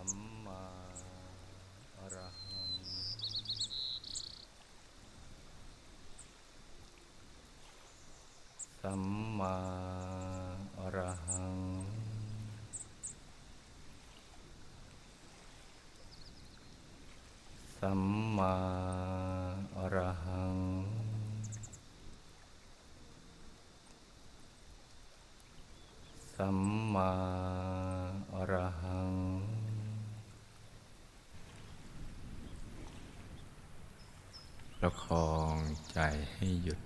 [0.07, 0.63] มมา
[1.99, 2.73] อรหัง
[8.81, 9.03] สัม
[9.39, 9.57] มา
[10.79, 11.59] อรหัง
[17.79, 18.03] สัม
[18.37, 18.55] มา
[19.77, 20.59] อรหัง
[26.37, 26.59] สัม
[26.95, 27.11] มา
[28.35, 29.15] อรหัง
[34.95, 35.57] ประคอง
[35.93, 36.01] ใจ
[36.35, 36.81] ให้หยุด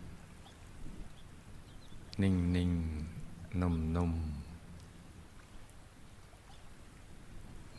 [2.22, 2.72] นิ่งนิ่ง
[3.60, 4.12] นุ่มนุ่ม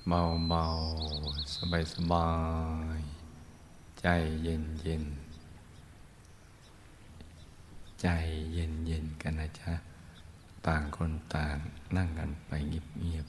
[0.07, 0.65] เบาเบา
[1.53, 2.29] สบายสบา
[2.97, 2.99] ย
[3.99, 4.07] ใจ
[4.43, 5.05] เย็นเย็น
[8.01, 8.07] ใจ
[8.53, 9.73] เย็นเย็นกันนะจ๊ะ
[10.67, 11.57] ต่างคนต่าง
[11.95, 13.25] นั่งกันไปเงียบเงียบ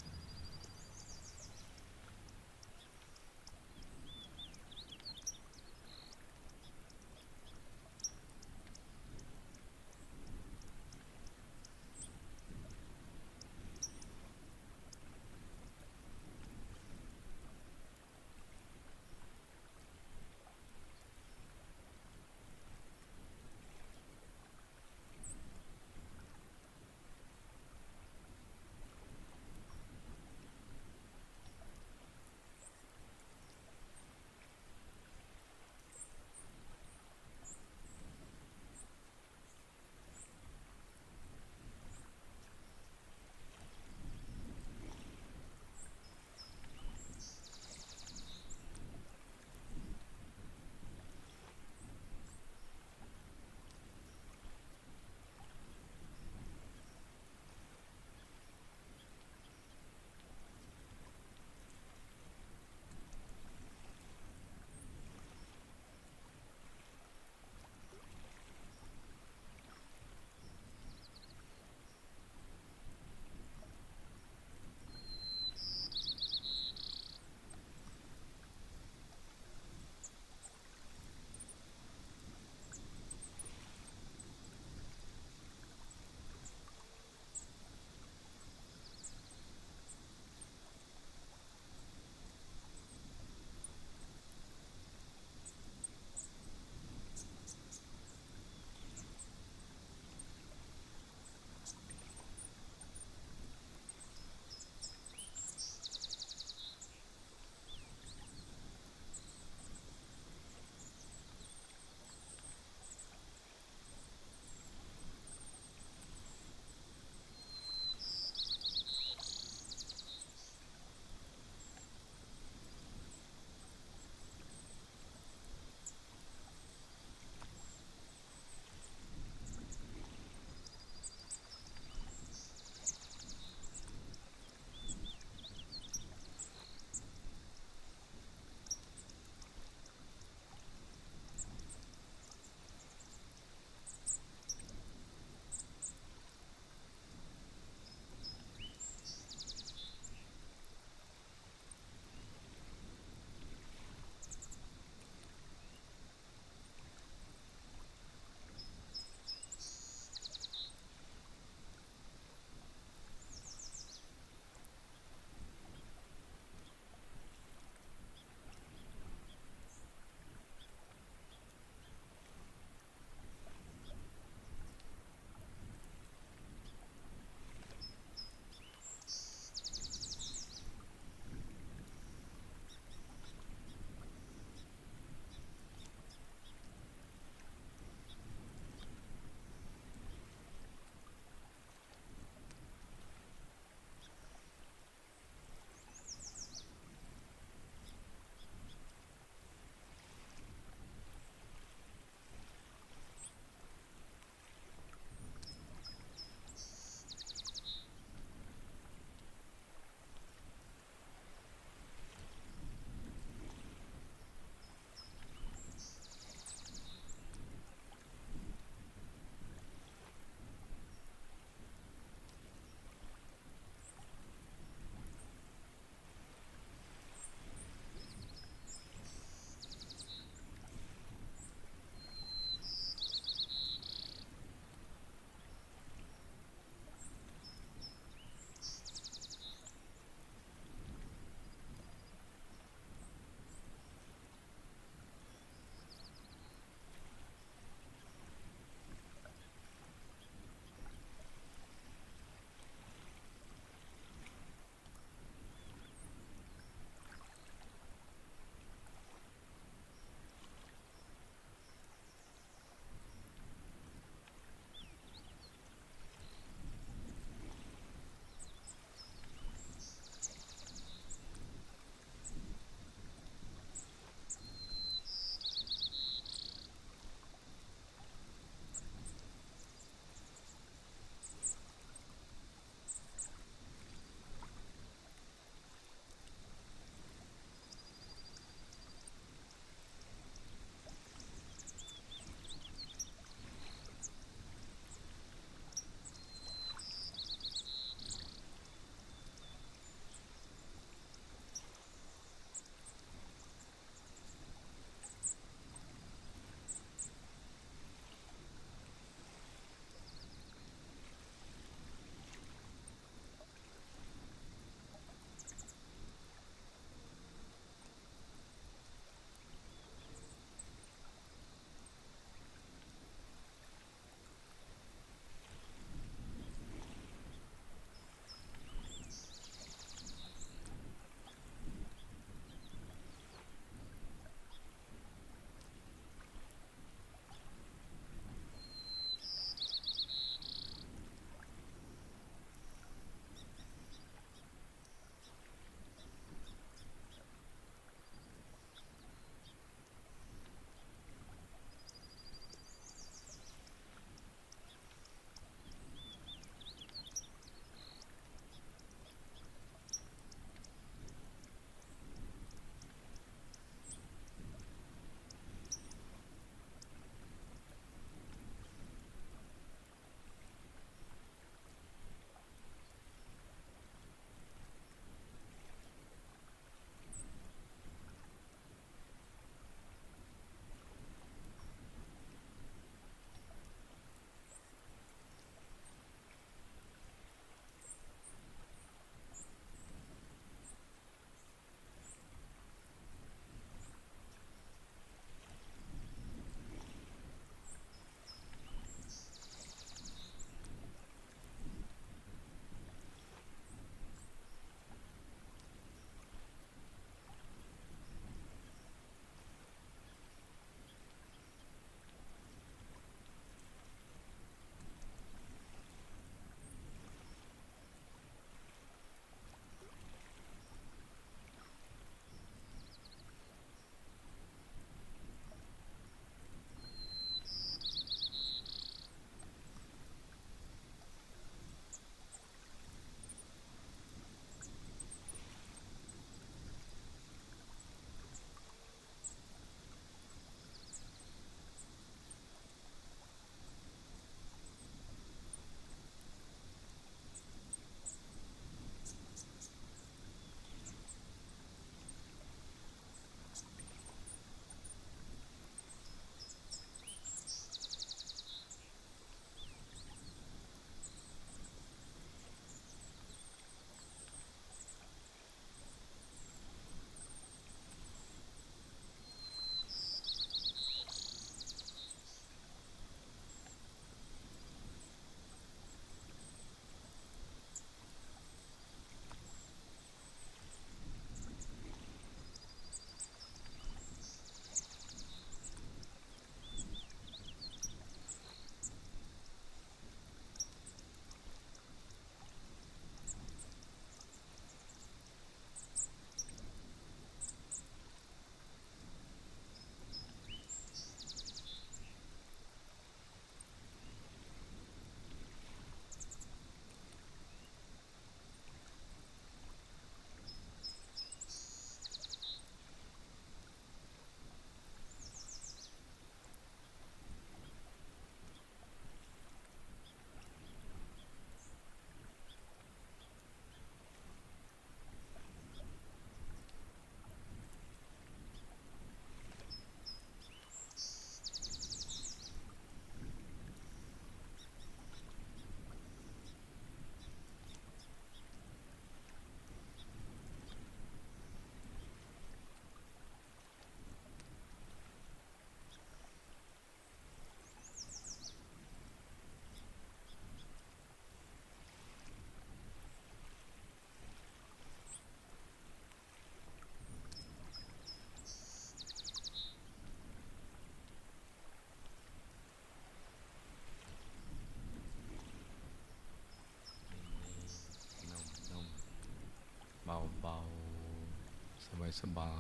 [572.21, 572.53] สบา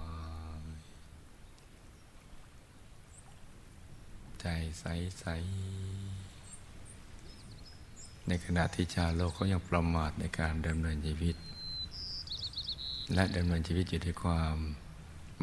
[0.60, 0.62] ย
[4.40, 4.46] ใจ
[4.80, 4.84] ใส
[5.20, 5.26] ใส
[8.28, 11.36] ในขณะที่ชาวโลกเขายังประมาทในการดำเนินชีวิต
[13.14, 14.56] และดำเนินชีวิตอยู่ด้วยความ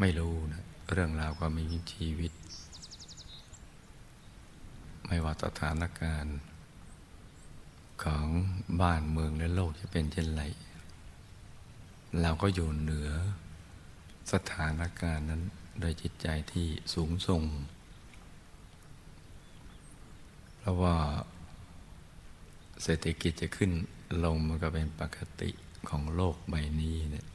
[0.00, 2.32] ไม่รู้นะเรื่องราวความมีชีวิต
[5.06, 6.38] ไม่ว่าสถานการณ์
[8.04, 8.26] ของ
[8.82, 10.42] บ้านเมืองและโลกจะเป็นเช่นไร
[12.20, 13.10] เราก็อยู่เหนือ
[14.32, 15.42] สถานการณ์นั้น
[15.80, 17.42] โดยจิตใจที่สูงส่ง
[20.58, 20.96] เพราะว่า
[22.82, 23.70] เศรษฐกิจจะขึ้น
[24.24, 25.50] ลงมันก็เป็นปกติ
[25.88, 27.26] ของโลกใบนี้เนี่ย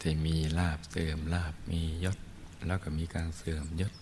[0.00, 2.18] ที่มีลาบเสื่อมลาบมียศ
[2.66, 3.92] แล้วก็มีการเสื่อมยศ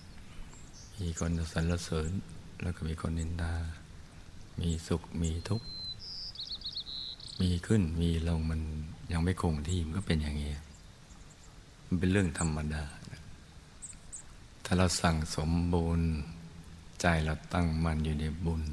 [1.01, 2.11] มีคนสรรเสริญ
[2.61, 3.55] แล้วก็มีคนนินทา
[4.59, 5.67] มีสุขมีทุกข์
[7.41, 8.61] มีขึ้นมีลงมัน
[9.11, 10.51] ยังไม่คงที่มันก็เป็นอย่างนี้
[11.85, 12.83] มันเป็นเรื่องธรรมดา
[14.65, 16.01] ถ้าเราสั่งสมบุญ
[17.01, 18.63] ใจเราตั้งมั่นอยู่ในบุญ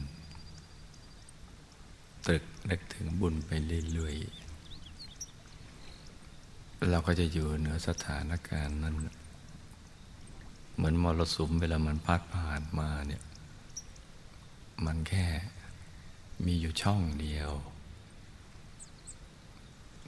[2.27, 3.51] ตรึกนึกถึงบุญไป
[3.93, 4.43] เรื่อยๆ
[6.91, 8.95] เราก็จะอยู่เหนือสถานการณ์นั้น
[10.75, 13.23] เหมือนมรสุมเวลามันพัดผ่านมาเนี่ย
[14.85, 15.27] มันแค่
[16.45, 17.51] มีอยู่ช่องเดียว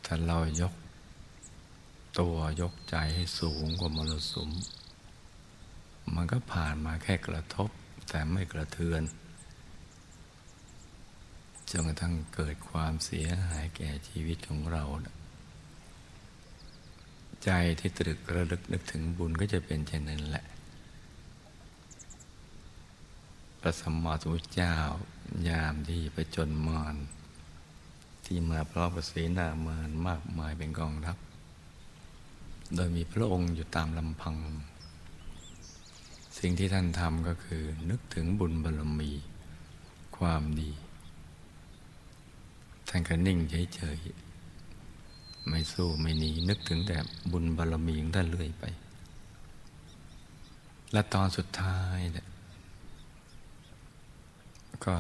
[0.05, 0.75] ถ้าเรายก
[2.19, 4.51] ตัวยกใจให้สูงกว่ามรสุม
[6.15, 7.71] มันก็ผ่านมาแค่กระทบ
[8.09, 9.03] แต่ไม่กระเทือน
[11.71, 14.85] จนกระทั่งเกิดความเสียหายแก่ชีวิตของเรา
[17.45, 17.51] ใจ
[17.81, 20.45] ที่ตรึกระลึกนึกถึงบุญก็จะเป็นเช่นนั้นแหละ
[23.61, 24.75] พระสัมมาสัมพุทธเจ้า
[25.49, 26.97] ยามที่ไปจนมาร
[28.25, 31.17] ที่มาพร้อมกับเสนามารมากมายเป็นกองทัพ
[32.75, 34.37] โดยมีพระองค์อยู่ตามลำพัง
[36.39, 39.13] สิ่งที่ท่านทำก็คือนึกถึงบุญบารมี
[40.17, 40.71] ความดี
[42.89, 43.39] ท่านก็นิ่ง
[43.75, 46.97] เฉยๆไม่สู้ไม่หนีนึกถึงแต่
[47.33, 48.65] บุญบารมีของท่านเรื่อยไป
[50.93, 52.27] และตอนสุดท้ายเนี่ย
[54.85, 54.95] ก็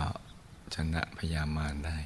[0.74, 1.96] ชนะพยามารได้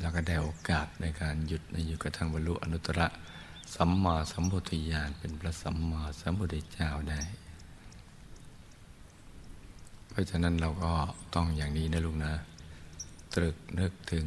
[0.00, 3.00] แล้วก็ได้โอกาสในการหยุดในอยู่กระทั่งบรรลุอนุตตร
[3.74, 7.22] สัมมาสัมพุทธญาณเป็นพระสัมมาสัมพุทธเจ้าได้
[10.08, 10.92] เพราะฉะนั้นเราก็
[11.34, 12.34] ต้องอย่างนี้นะลุงนะ
[13.34, 14.26] ตรึกนึกถึง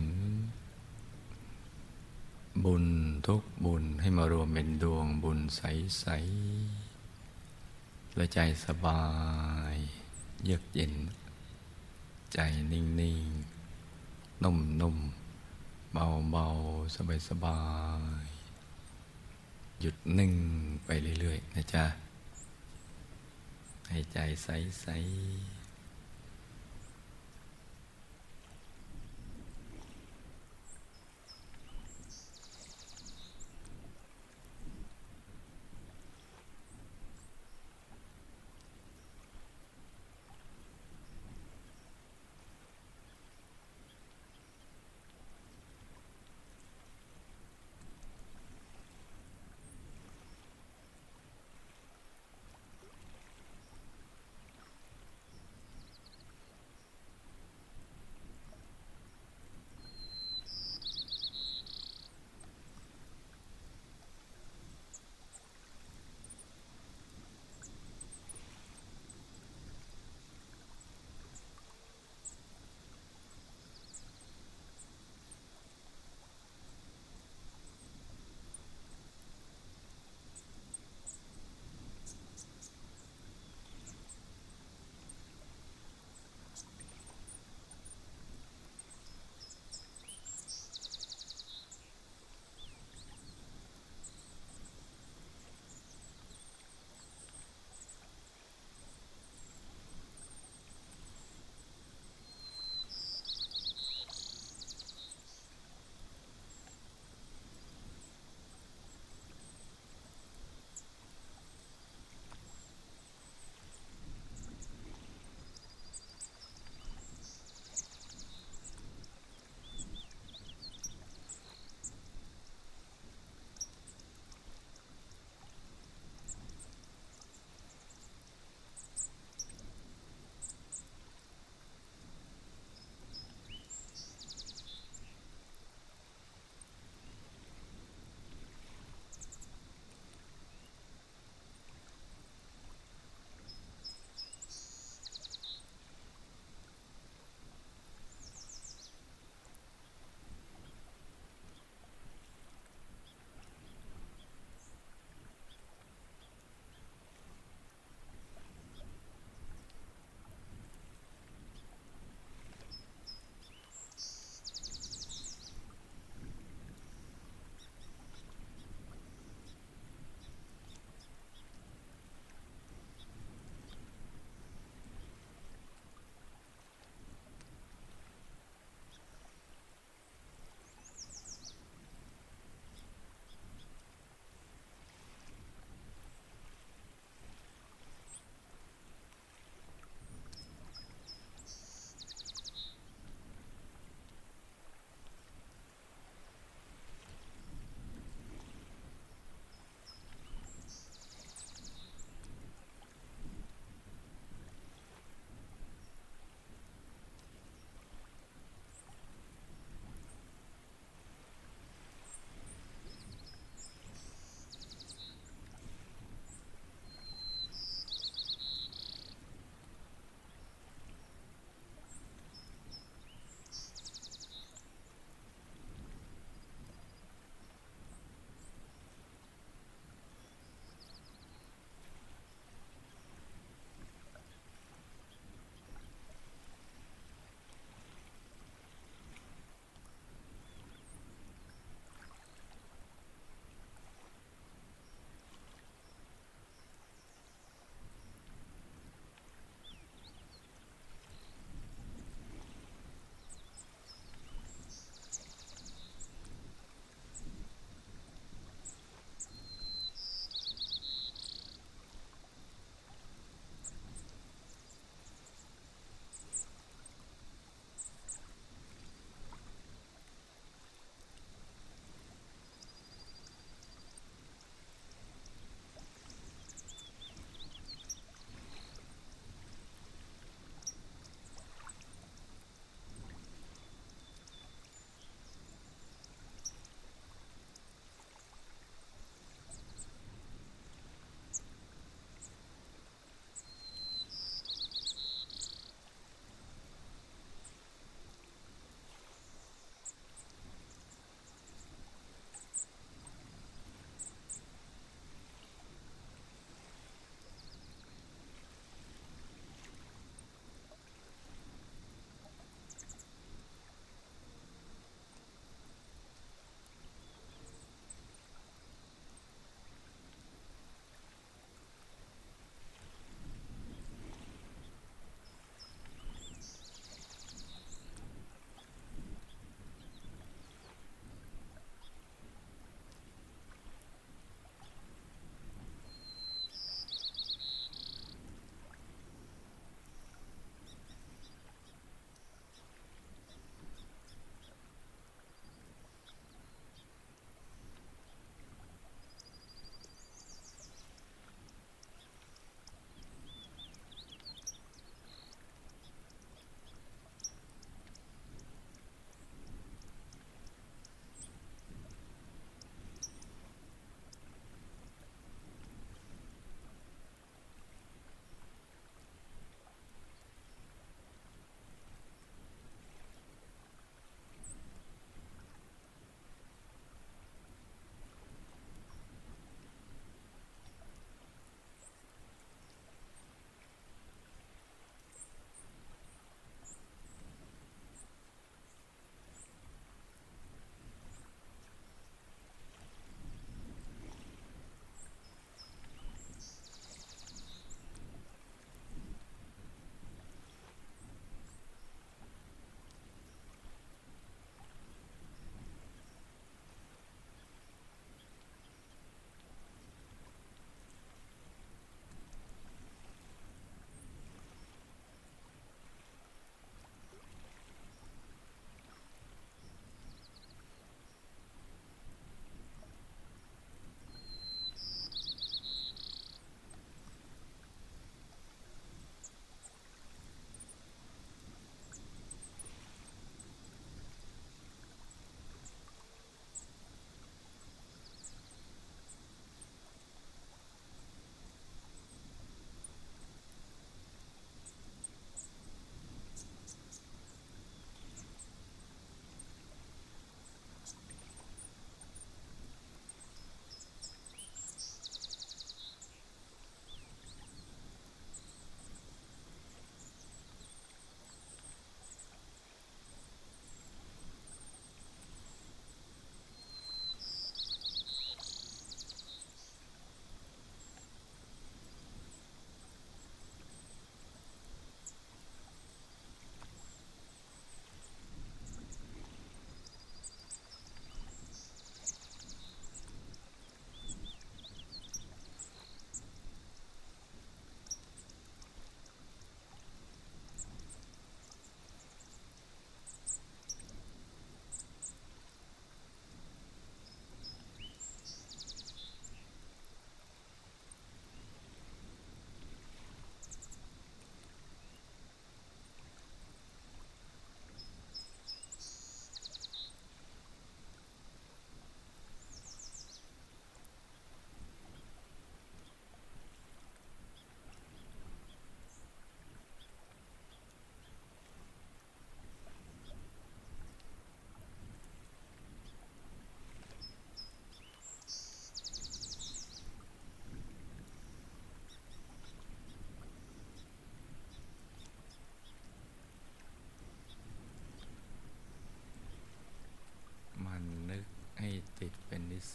[2.66, 2.86] บุญ
[3.28, 9.04] ทุกบุญให้มารวมเป็นดวงบุญใสๆและใจสบา
[9.74, 9.76] ย
[10.44, 10.94] เยือกเย็น
[12.34, 12.40] ใจ
[12.72, 12.84] นิ่
[13.24, 13.28] ง
[13.82, 15.23] ๆ นุ่ม ๆ
[15.94, 16.96] เบาๆ
[17.28, 17.60] สบา
[18.24, 20.34] ยๆ หยุดนิ่ง
[20.86, 20.90] ไป
[21.20, 21.86] เรื่อย ๆ นะจ๊ะ
[23.90, 24.86] ให้ใจใส
[25.52, 25.53] ๆ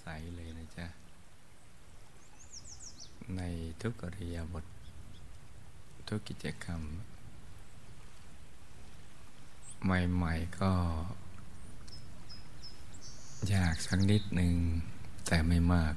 [0.09, 0.87] สๆเลยนะจ๊ะ
[3.37, 3.41] ใน
[3.81, 4.65] ทุกอริยบท
[6.09, 6.81] ทุกกิจกรรม
[9.85, 10.73] ใหม่ ๆ ก็
[13.55, 14.53] ยากสักนิดหนึ่ง
[15.27, 15.95] แต่ไม่มาก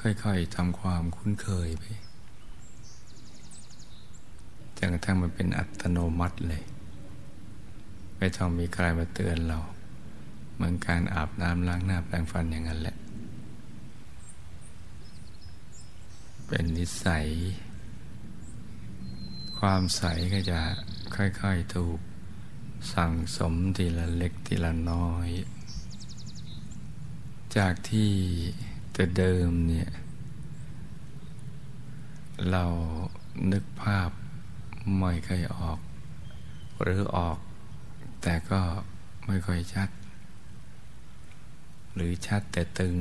[0.00, 1.84] ค่อยๆทำความคุ้นเคยไป
[4.78, 6.62] จนกระทั่งมันเป็นอัตโนมัติเลย
[8.18, 9.58] ไม่ต้องมีใครมาเตือนเรา
[10.58, 12.96] เหมือนการอาบน้ำล้างหน้าแปรงฟันอย่างนั้นแหละ
[16.46, 17.26] เป็นนิสัย
[19.58, 20.02] ความใส
[20.32, 20.60] ก็จะ
[21.16, 21.98] ค่อยๆถูก
[22.94, 25.28] สั่งสมทีละเล็กทีละน้อย
[27.56, 28.12] จากที่
[28.92, 29.88] แต่เดิมเนี่ย
[32.50, 32.64] เรา
[33.52, 34.10] นึกภาพ
[34.98, 35.78] ไม่เคยออก
[36.82, 37.38] หรือออก
[38.22, 38.60] แต่ก็
[39.26, 39.87] ไม่ค่อยชัด
[42.00, 42.96] หรือชัดแต่ตึง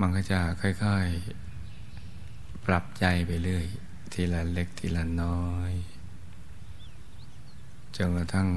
[0.00, 3.66] มันก็จะค่อยๆ ปรับใจไปเรื่อย
[4.12, 5.72] ทีละเล็กทีละน้อย
[7.96, 8.50] จนกระทั่ง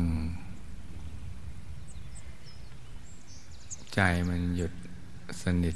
[3.95, 4.73] ใจมันหยุด
[5.41, 5.75] สนิท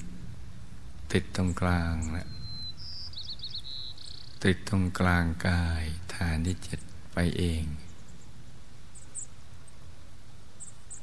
[1.12, 2.28] ติดตรงกลางแล้ว
[4.44, 6.80] ติดตรงกลางกายฐานที่เจ็ด
[7.14, 7.64] ไปเอง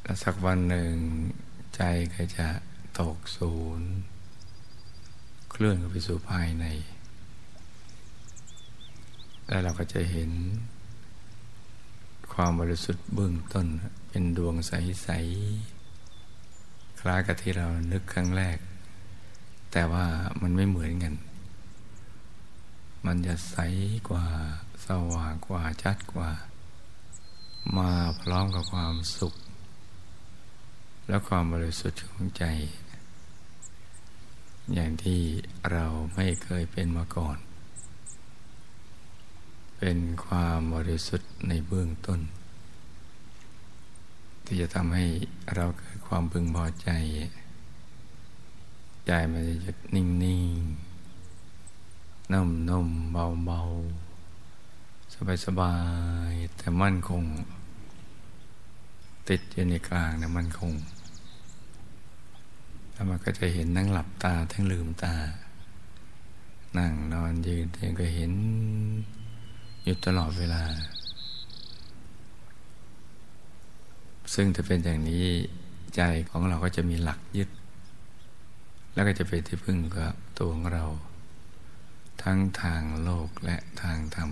[0.02, 0.94] แล้วสักวันหนึ่ง
[1.84, 2.48] ใจก็จะ
[3.00, 3.90] ตกศูนย์
[5.50, 6.64] เคลื่อนไปสู่ภายใน
[9.48, 10.30] แล้วเราก็จะเห็น
[12.32, 13.66] ความบริสุทธิ์เบื้องต้น
[14.08, 15.08] เป็นดวงใส
[15.84, 18.58] ๆ คล้ายกับที่เรานึกครั้งแรก
[19.72, 20.06] แต่ว่า
[20.42, 21.14] มันไม่เหมือนกัน
[23.06, 23.56] มันจะใส
[24.08, 24.26] กว่า
[24.86, 26.30] สว่างกว่าชัดกว่า
[27.76, 29.34] มาพร้อมกับความสุข
[31.08, 32.44] และความบริสุทธิ์ของใจ
[34.74, 35.20] อย่างที่
[35.72, 37.38] เราไม่เคยเป็นมาก่อน
[39.78, 42.20] เป็นความบริสุทธิ์ในเบื้องต้น
[44.44, 45.06] ที่จะทำให้
[45.54, 46.90] เราเกิดความพึงพอใจ
[49.06, 53.60] ใจมันจะหยุดนิ่งๆนุ่มนุ่มเบาเบา
[55.14, 55.74] สบายสบา
[56.30, 57.22] ยแต่มั่นคง
[59.28, 60.74] ติดอยู่ในกลางนะมันคง
[62.92, 65.14] แล้วมันก็จะเห็นนั่งหลับตาทั้งลืมตา
[66.78, 68.32] นั่งนอนยืนเองก็เห็น
[69.84, 70.62] อยู่ตลอดเวลา
[74.34, 75.26] ซึ่งถ้าเป็นอย่างนี้
[75.96, 76.00] ใจ
[76.30, 77.48] ของเราก็จะมีหลักยึด
[78.94, 80.84] แล้วก็จะเป็นที่พึ่งกับตัวของเรา
[82.22, 84.30] ทั้งทางโลกและทางธรรม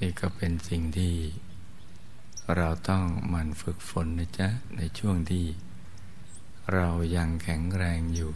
[0.00, 1.14] นี่ก็เป็นสิ่งที่
[2.56, 5.46] เราต้องหมั่นฝึกฝนนะจ๊ะ ในช่วงที่
[6.74, 8.30] เรายังแข็งแรงอยู่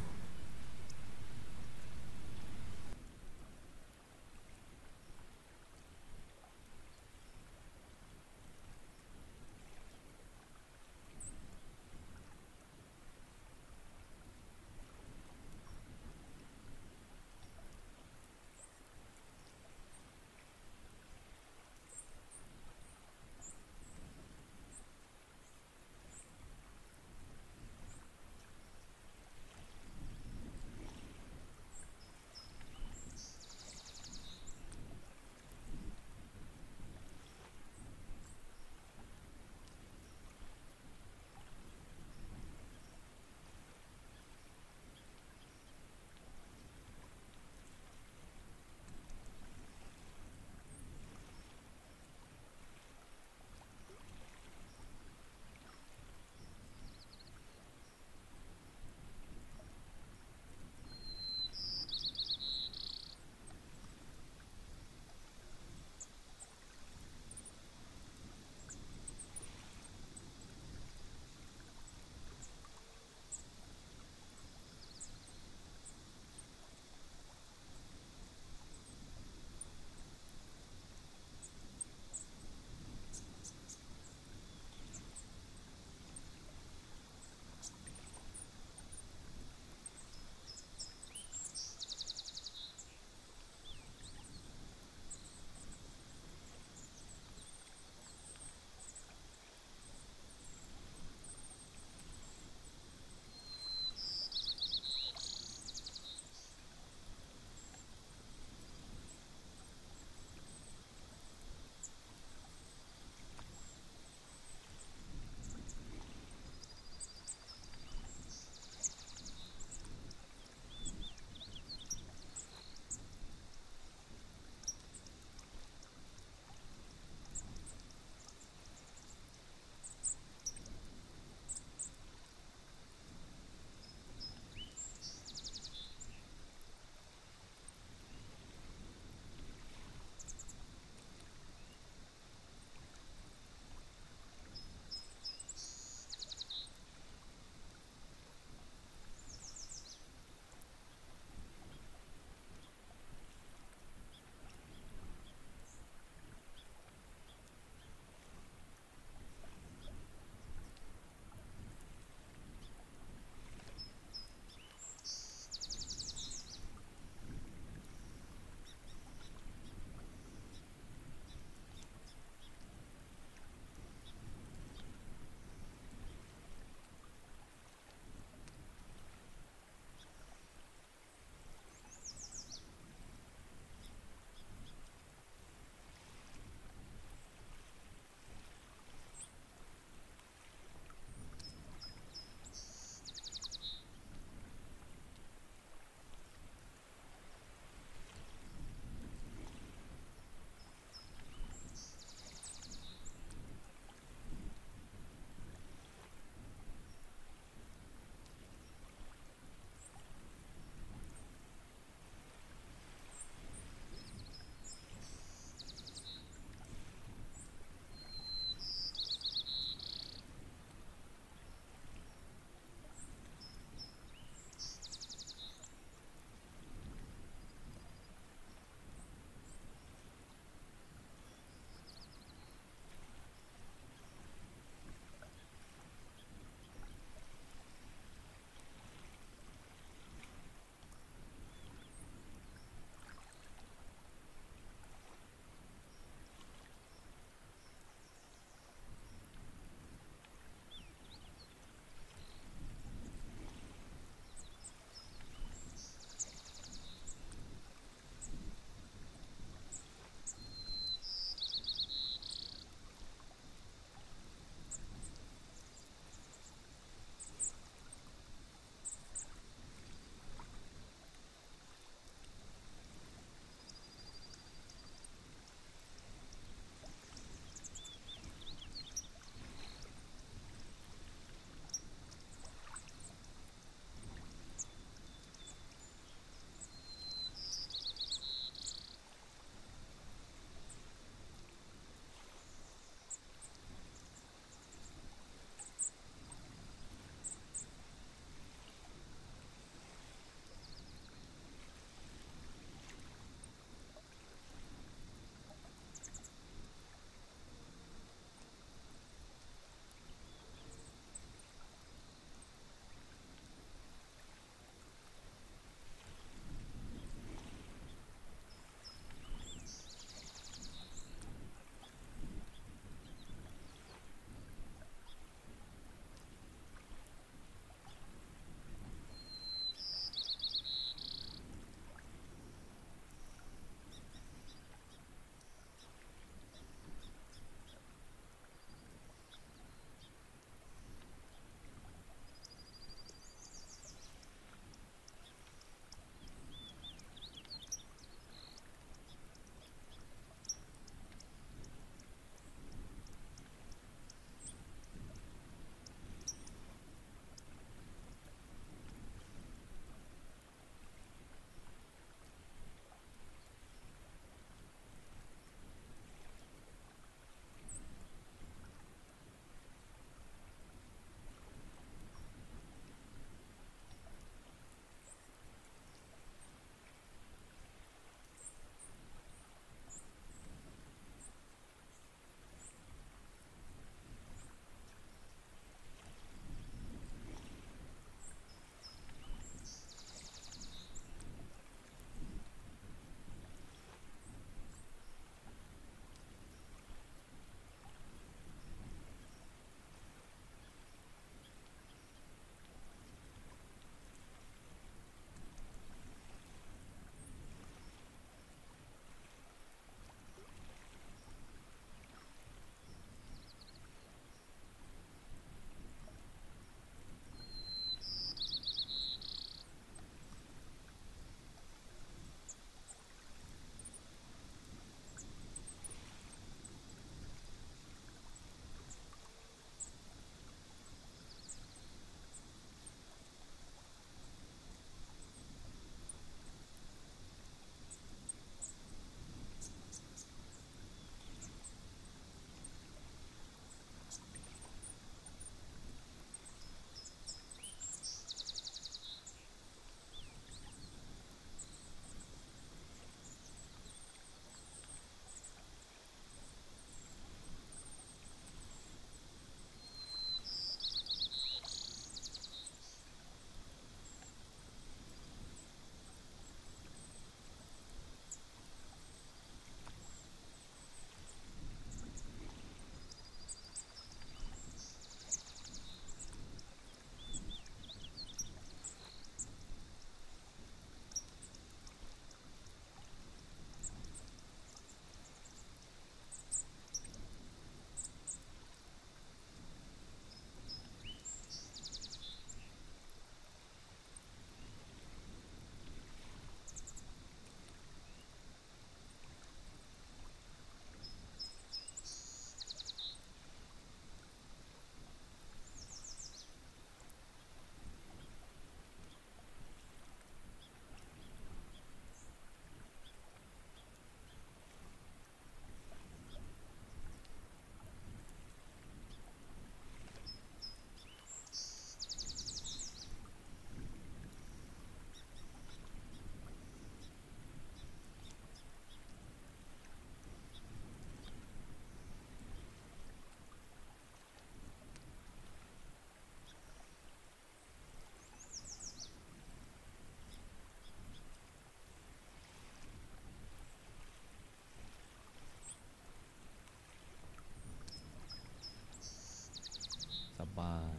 [550.70, 550.92] าย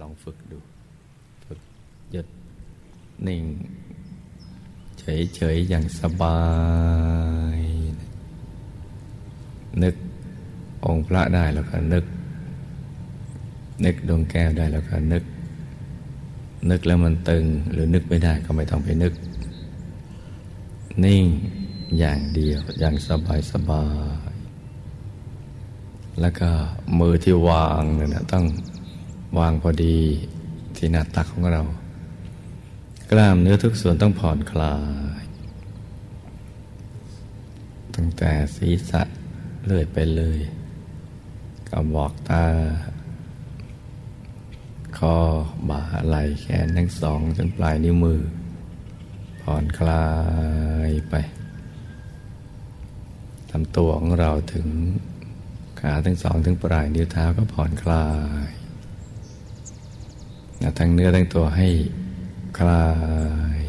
[0.00, 0.58] ลองฝึกดู
[1.46, 1.60] ฝึก
[2.12, 2.26] หยุด
[3.26, 3.42] นิ่ง
[4.98, 6.40] เฉยๆ อย่างสบา
[7.56, 7.60] ย
[9.82, 9.94] นึก
[10.86, 12.04] องค์พระได้แล้วก็นึก
[13.84, 15.24] นึกดวงแก้วได้แล้วก็นึก
[16.70, 19.12] นึกแล้วมันตึงหรือนึกไม่ได้ก็ไม่ต้องไปนึก
[21.04, 21.24] นิ่ง
[21.98, 23.84] อย่างเดียวอย่างสบายสบา
[24.29, 24.29] ย
[26.20, 26.50] แล้วก็
[26.98, 28.44] มือที่วางเนี่ยนะต้อง
[29.38, 29.98] วางพอดี
[30.76, 31.62] ที่หน้าตักของเรา
[33.10, 34.76] กล้ามเนื้อทุกส่วนต้องผ่อนคลา
[35.20, 35.24] ย
[37.94, 39.02] ตั้งแต่ศีรษะ
[39.64, 40.38] เลื่อยไปเลย
[41.68, 42.44] กระบอกตา
[44.98, 45.16] คอ
[45.68, 48.20] บ่าไหล่แขนทั้งสองจนปลายนิ้วมือ
[49.42, 50.06] ผ่อนคลา
[50.88, 51.14] ยไป
[53.50, 54.66] ทำตัวของเราถึง
[55.80, 58.06] ขาทั้งสองถึงปลายนิ้วเท้าก็ผ่อนคลา
[58.46, 58.48] ย
[60.78, 61.68] ทั้งเนื้อทั้งตัวให้
[62.58, 62.86] คลา
[63.56, 63.60] ย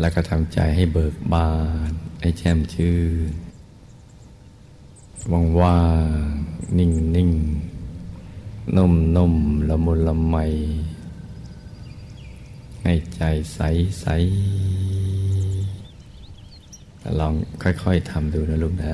[0.00, 1.50] แล้วก็ทำใจให้เบิกบา
[1.88, 2.96] น ให้แช่มชื่
[3.30, 3.32] น
[5.32, 5.80] ว่างว่า
[6.24, 6.30] ง
[6.78, 7.30] นิ่งนิ่ง
[8.76, 9.34] นุ่มนุ่ม
[9.68, 10.36] ละมุนละไม
[12.82, 13.22] ให้ใจ
[13.54, 13.58] ใส
[14.00, 14.06] ใส
[17.18, 18.92] ลองค่อย ๆทำดูนะลูกนะ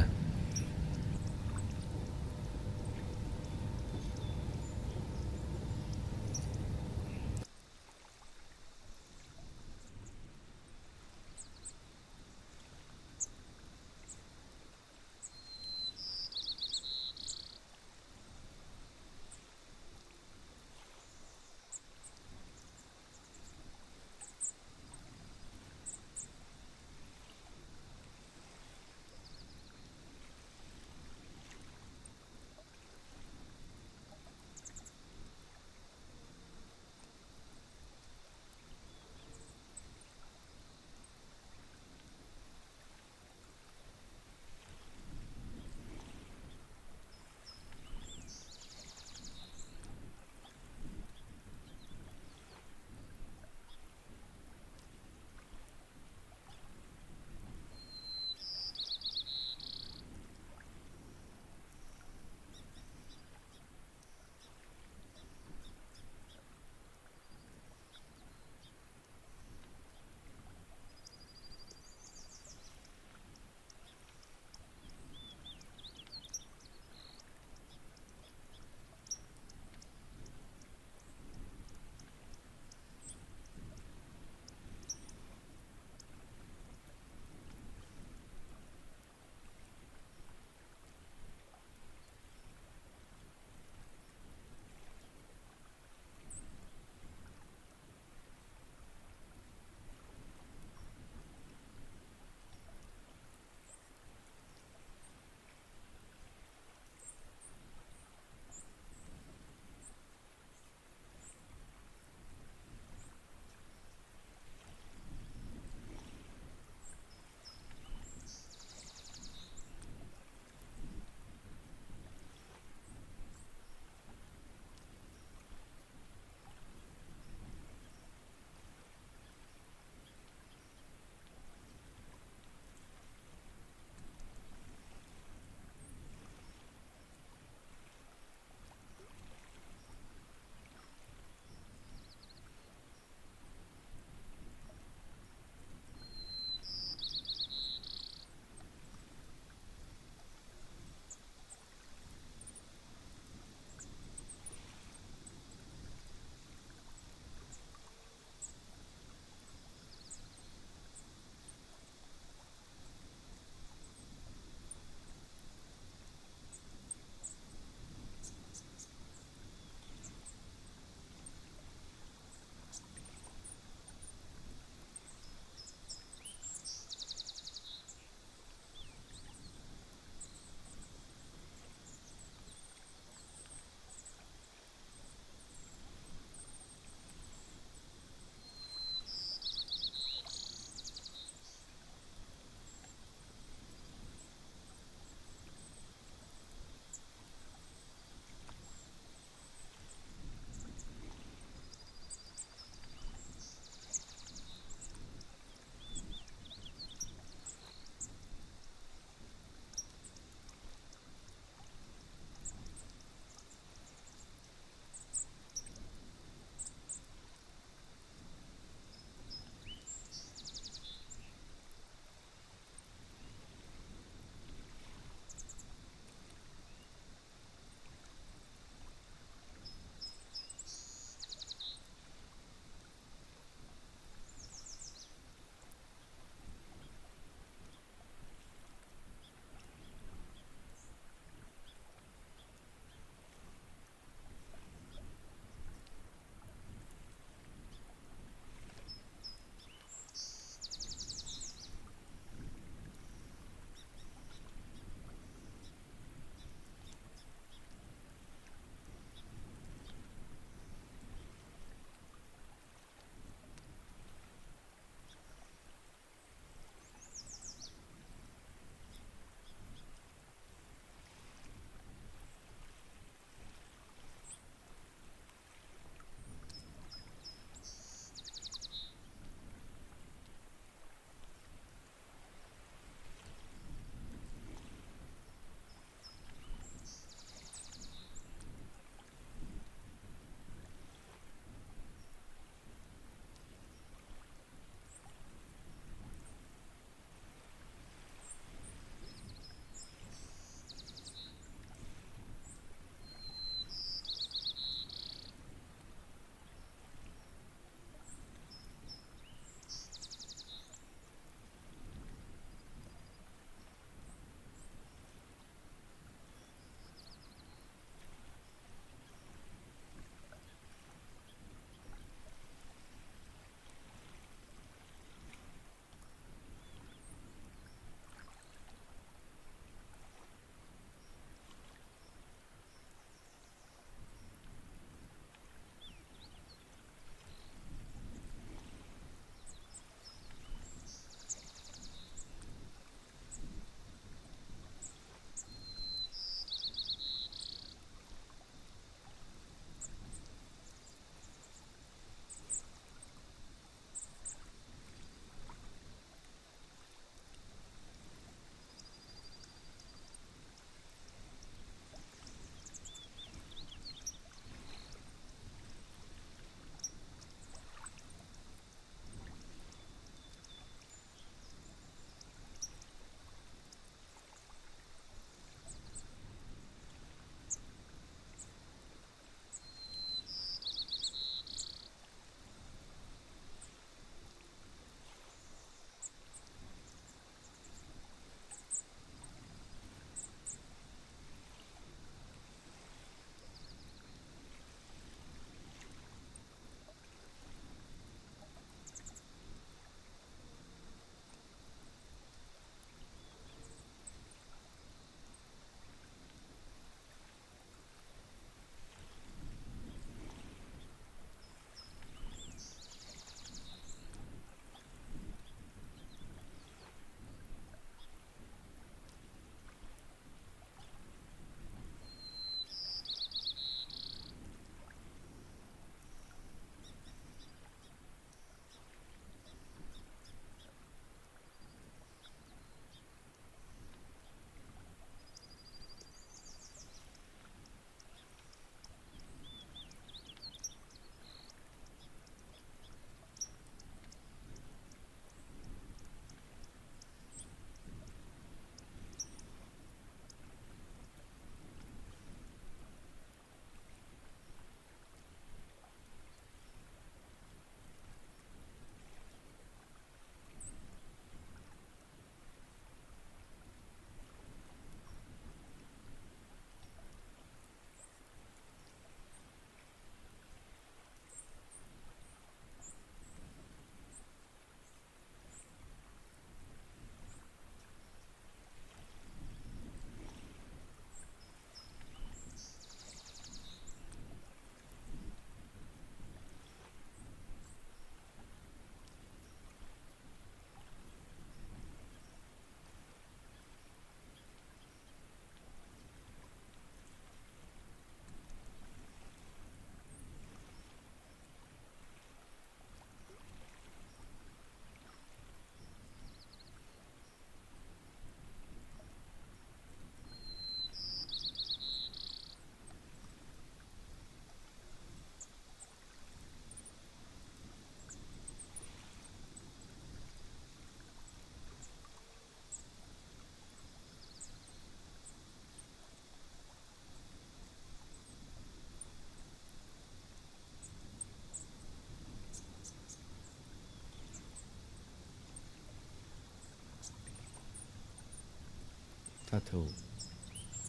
[539.50, 539.90] ถ้าถูก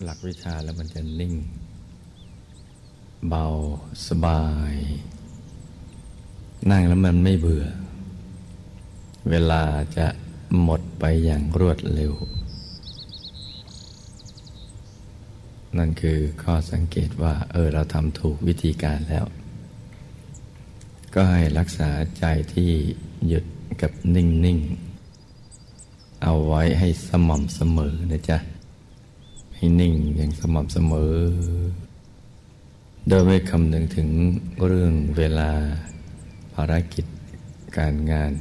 [0.03, 1.33] หลักวิชาแล้วมันจะนิ่ง
[3.27, 3.45] เบา
[4.07, 4.75] สบาย
[6.71, 7.65] นั่งแล้วมันไม่เบื่อ
[9.29, 9.63] เวลา
[9.97, 10.07] จะ
[10.61, 12.13] หมดไปอย่างรวดเร็ว
[15.77, 19.25] นั่นคือข้อสังเกตว่า เออเราทำถูกวิธีการแล้ว
[21.13, 21.89] ก็ให้รักษา
[22.19, 22.71] ใจที่
[23.27, 23.45] หยุด
[23.81, 24.86] กับนิ่ง ๆ
[26.23, 28.37] เอาไว้ให้สม่ำเสมอนะจ๊ะ
[29.55, 31.13] ให้นิ่งอย่างสม่ำเสมอ
[33.07, 34.09] โดยไม่คำนึงถึง
[34.65, 35.51] เรื่องเวลา
[36.53, 37.05] ภารกิจ
[37.77, 38.31] การงาน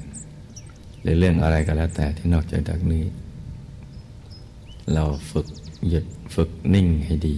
[1.03, 3.05] หรือเรื่องอะไรก็แล้วแต่ที่นอกจากนี้
[4.95, 5.47] เราฝึก
[5.89, 6.05] หยุด
[6.35, 7.37] ฝึกนิ่งให้ดี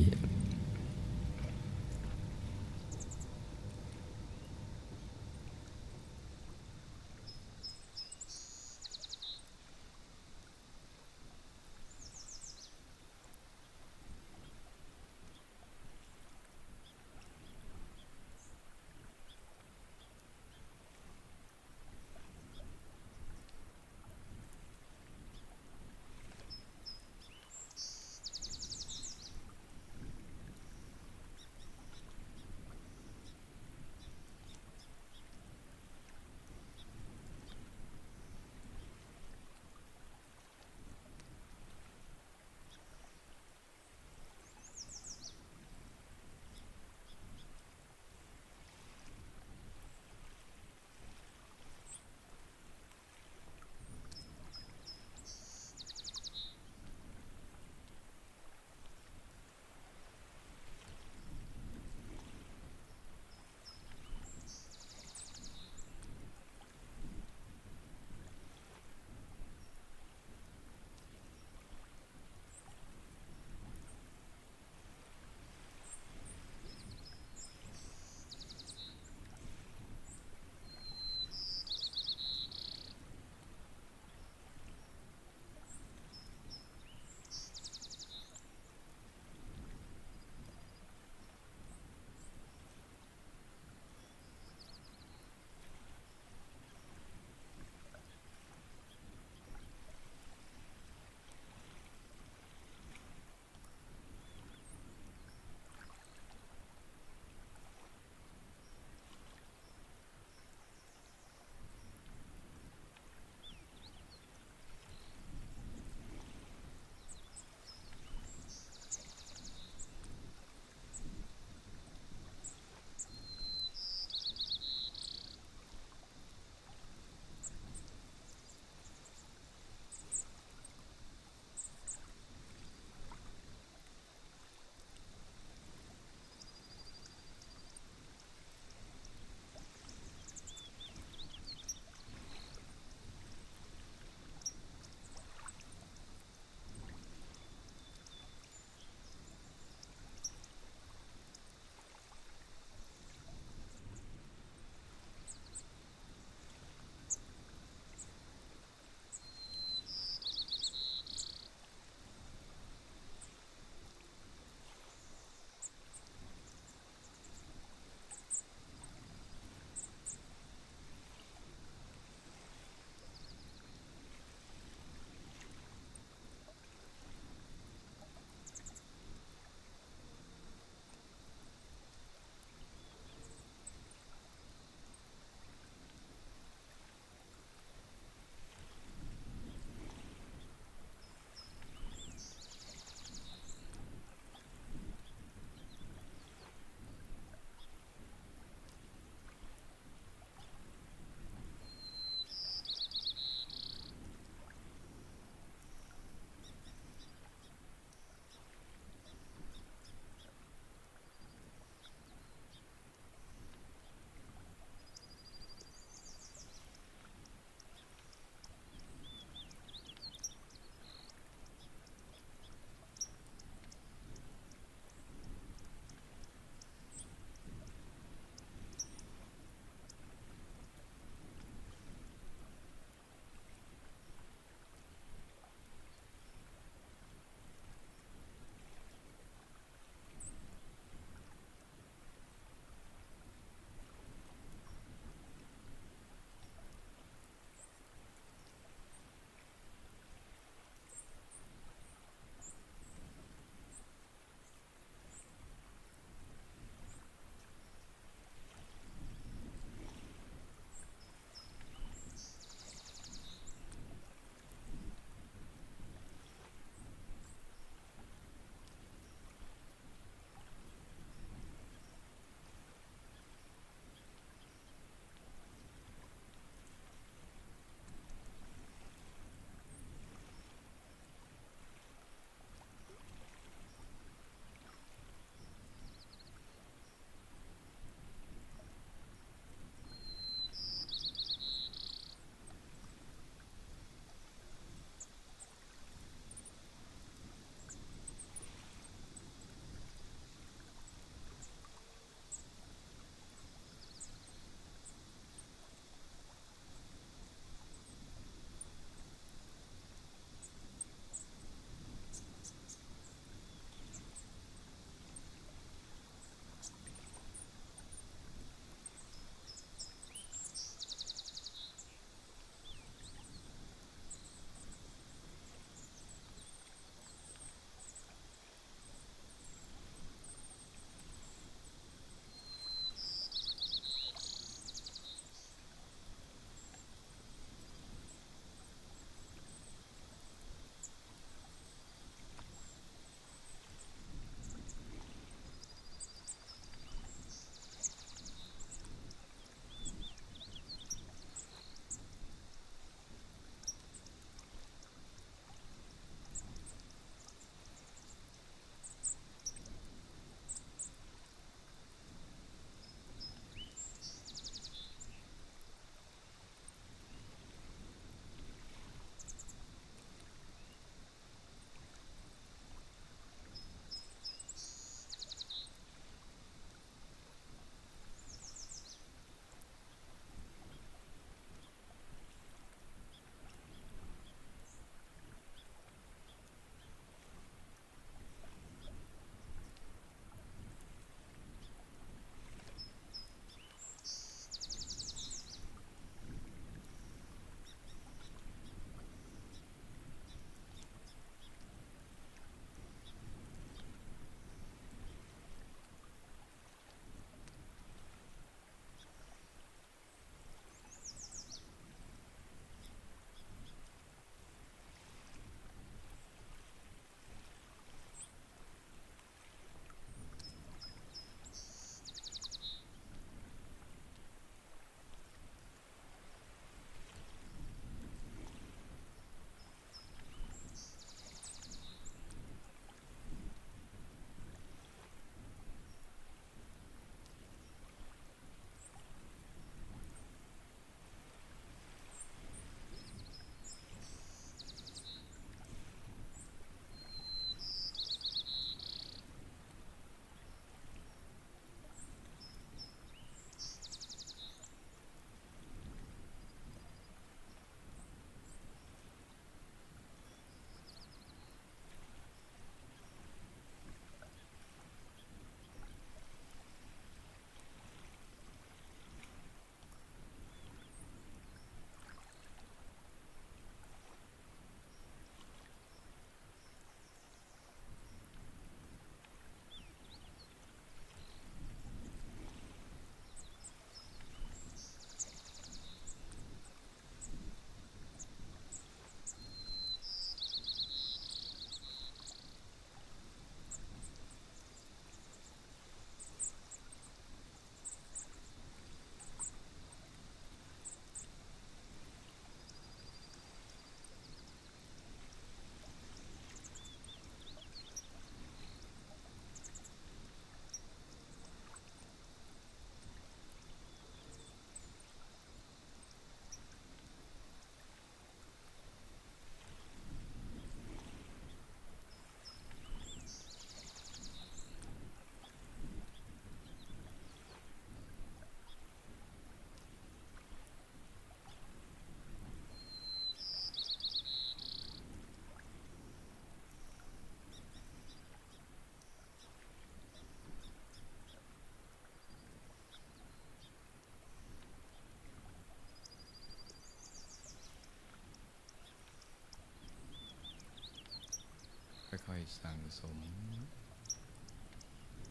[552.51, 553.16] ๆ สั่งสม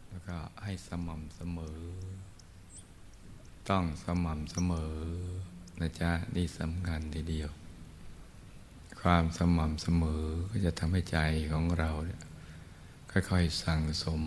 [0.07, 1.79] แล้วก็ให้สม่ำเสมอ
[3.69, 4.93] ต้องสม่ำเสมอ
[5.79, 7.49] นะจ๊ะนี่สำคัญทีเดียว
[9.01, 11.17] ความสม่ำเสมอก็จะทำให้ใจ
[11.51, 12.21] ของเราเนี่ย
[13.11, 14.21] ค่อยๆ สั่งสม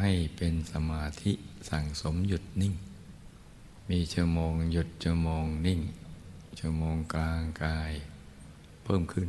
[0.00, 1.32] ให้เป็นสมาธิ
[1.70, 2.74] สั่งสมหยุดนิ่ง
[3.90, 5.80] มีชั่วโมงหยุดชั่วโมงนิ่ง
[6.58, 7.92] ชั่วโมงกลางกาย
[8.84, 9.28] เพิ่มขึ้น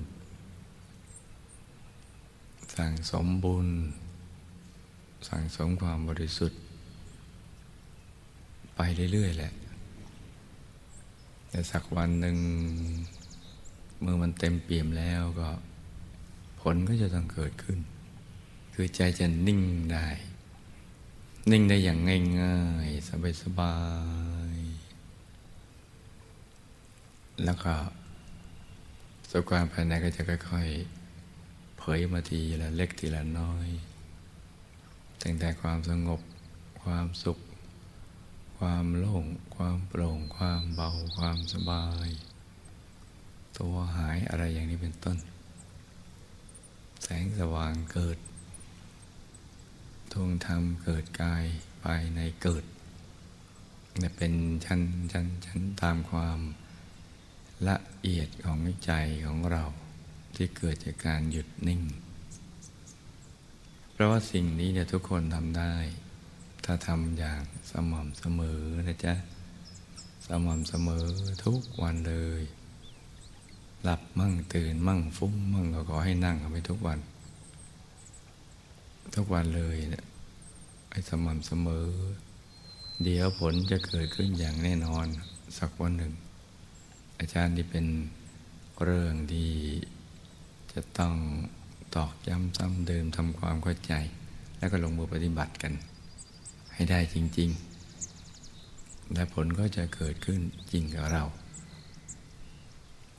[2.76, 3.68] สั่งสมบุญ
[5.27, 6.60] สั่งสมความบริสุทธิ์
[8.76, 8.80] ไป
[9.14, 9.53] เรื่อยๆแหละ
[11.49, 12.38] แต่สักวันหนึ่ง
[14.02, 15.49] เมื่อมันเต็มเปี่ยมแล้วก็
[16.61, 17.80] ผลก็จะต้องเกิดขึ้น
[18.73, 19.61] คือใจจะนิ่ง
[19.94, 20.07] ได้
[21.52, 21.99] นิ่งได้อย่าง
[22.41, 23.10] ง่ายๆ
[23.41, 23.76] สบา
[24.53, 27.73] ยๆ แล้วก็
[29.30, 30.97] สุขความภายในก็จะค่อยๆ
[31.97, 33.68] ยมาทีละเล็กทีละน้อย
[35.22, 36.22] ตั้งแต่ความสงบ
[36.84, 37.39] ความสุข
[38.57, 42.09] ความโล่ง ความโปร่ง ความเบา ความสบาย
[43.57, 45.18] ตัวหายอะไรอย่างนี้เป็นต้น
[47.03, 48.18] แสงสว่างเกิด
[50.11, 51.45] ทวงธรรมเกิดกาย
[51.84, 52.64] ภายในเกิด
[53.97, 54.34] เนี่ยเป็น
[54.65, 54.81] ชั้น
[55.11, 56.39] ชั้นชั้นตามความ
[57.68, 58.91] ละเอียดของใจ
[59.26, 59.64] ของเรา
[60.38, 61.81] ที่เกิดจากการหยุดนิ่ง
[63.91, 65.73] เพราะว่าสิ่งนี้เนี่ยทุกคนทำได้
[66.65, 67.41] ถ้าทำอย่าง
[67.72, 69.14] สม่ำเสมอนะจ๊ะ
[70.27, 71.05] สม่ำเสมอ
[71.45, 72.41] ทุกวันเลย
[73.84, 76.99] หลับมั่งตื่นมั่งฟุ้งมั่งก็ขอให้นั่งเอาไปทุกวัน
[79.15, 80.05] ทุกวันเลยเนะี่ย
[80.89, 81.88] ไอ้สม่ำเสมอ
[83.03, 85.07] เดี๋ยวผลจะเกิดขึ้นอย่างแน่นอน
[85.57, 86.14] สักวันหนึ่ง
[87.19, 87.85] อาจารย์ที่เป็น
[88.84, 89.51] เรื่องที่
[90.78, 91.16] จะต้อง
[91.95, 93.94] ตอกย้ำซ้ำเดิมทำความเข้าใจ
[94.58, 95.74] แล้วก็ลงมือปฏิบัติกัน
[96.74, 97.49] ให้ได้จริง
[98.32, 100.40] ๆ และผลก็จะเกิดขึ้น
[100.72, 101.24] จริงกับเรา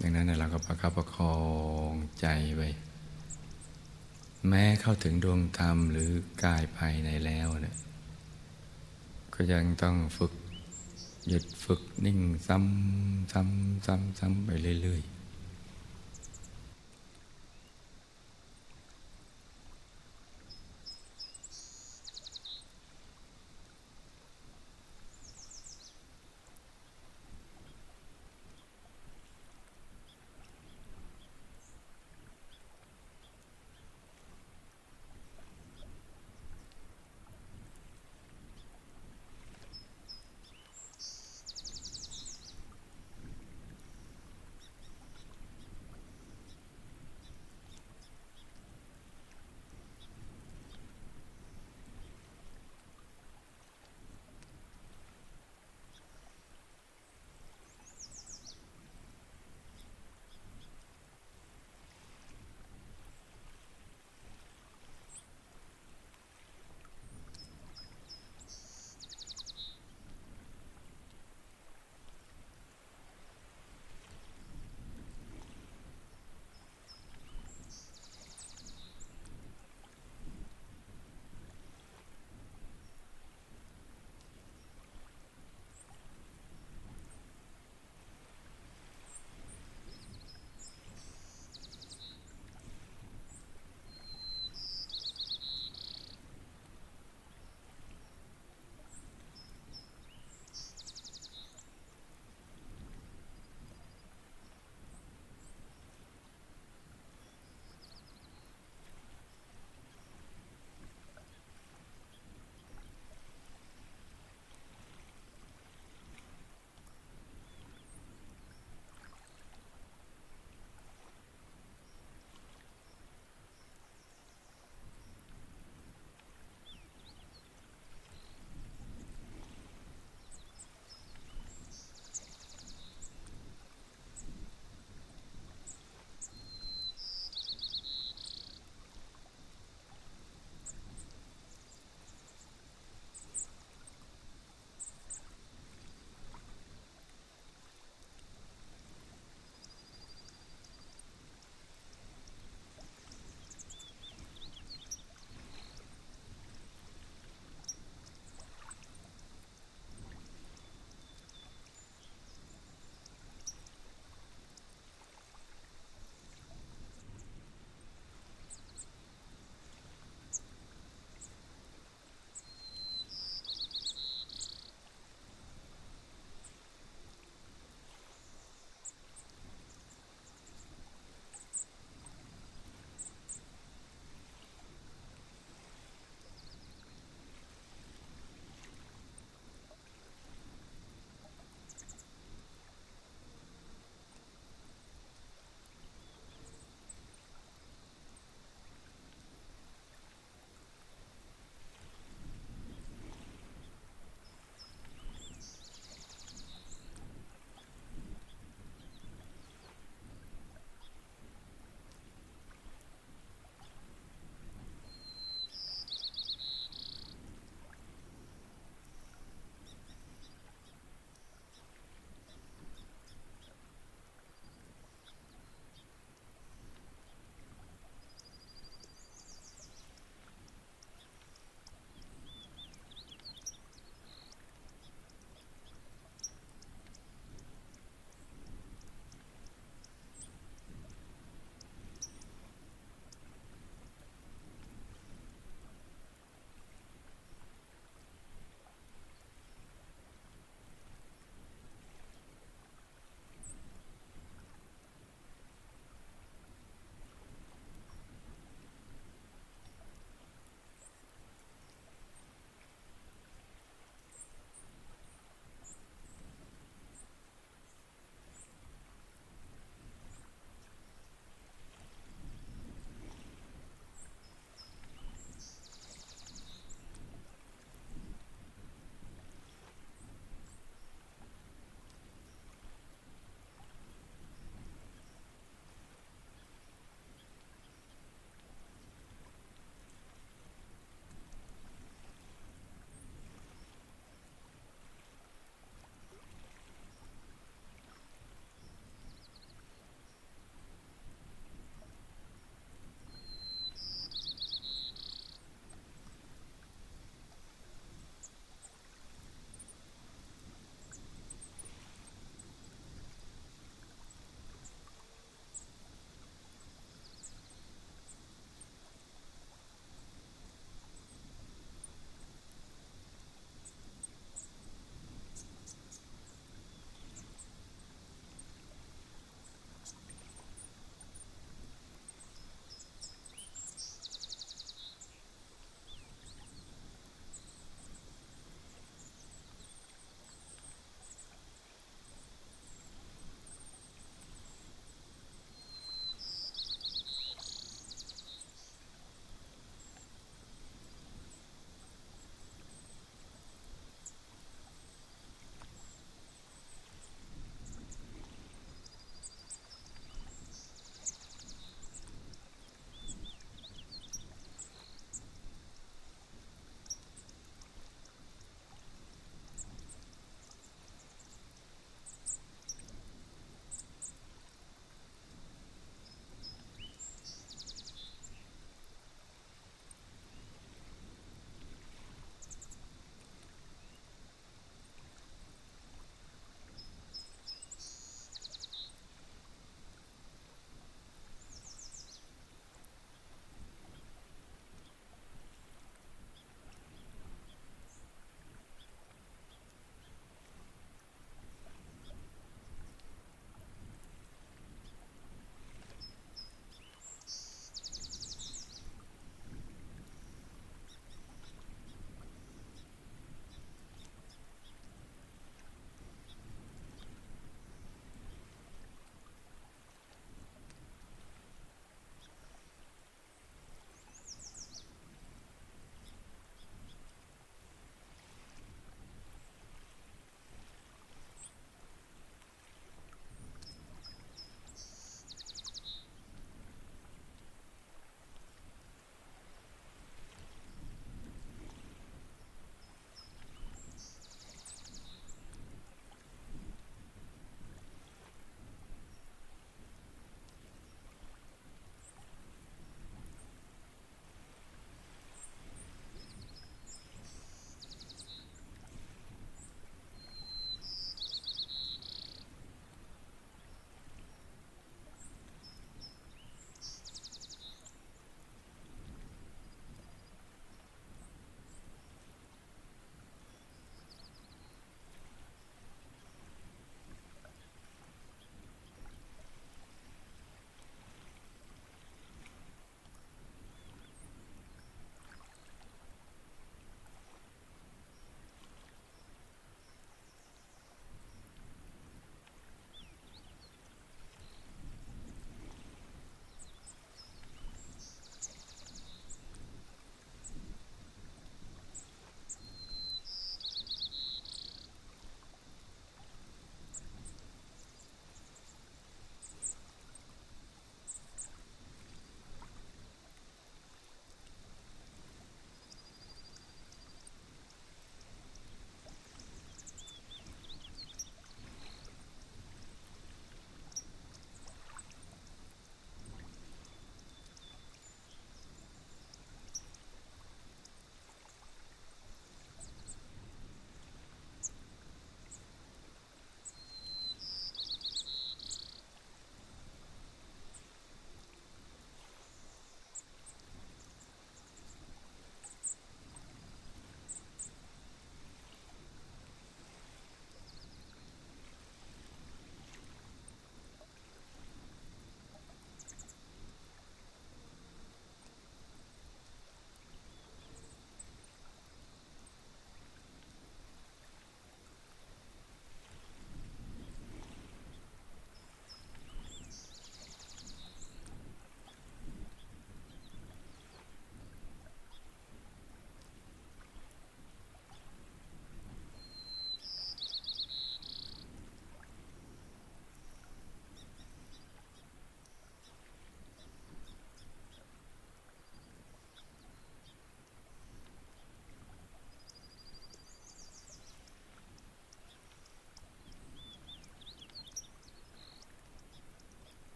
[0.00, 1.36] ดังนั้นเราก็ประคับประคอ
[1.90, 2.26] งใจ
[2.56, 2.68] ไว้
[4.48, 6.10] แม้เข้าถึงดวงธรรมหรือ
[6.44, 7.76] กายภายในแล้วเนี่ย
[9.34, 10.32] ก็ยังต้องฝึก
[11.28, 14.50] หยุดฝึกนิ่งซ้ำซ้ำซ้ำซ้ำไป
[14.82, 15.13] เรื่อยๆ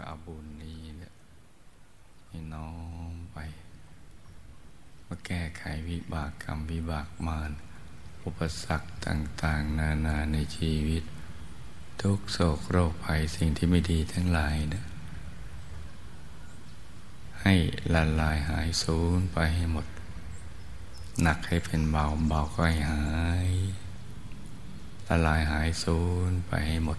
[0.00, 1.12] ก็เอาบุญนี้เนี่ย
[2.28, 2.70] ให้น้อ
[3.12, 3.38] มไป
[5.06, 7.50] มาแก้ไขวิบากกรรมวิบากมาร
[8.24, 11.02] อุปสรรคต่าง ๆ นานาในชีวิต
[12.02, 14.84] ทุกโศกโรคภัยสิ่งที่ไม่ดีทั้งหลายนะ
[17.42, 17.54] ให้
[17.94, 19.86] ละลายหายสูญไปให้หมด
[21.22, 23.04] หนักให้เป็นเบาเบาก็ให้หา
[23.48, 23.52] ย
[25.08, 26.98] ละลายหายสูญไปให้หมด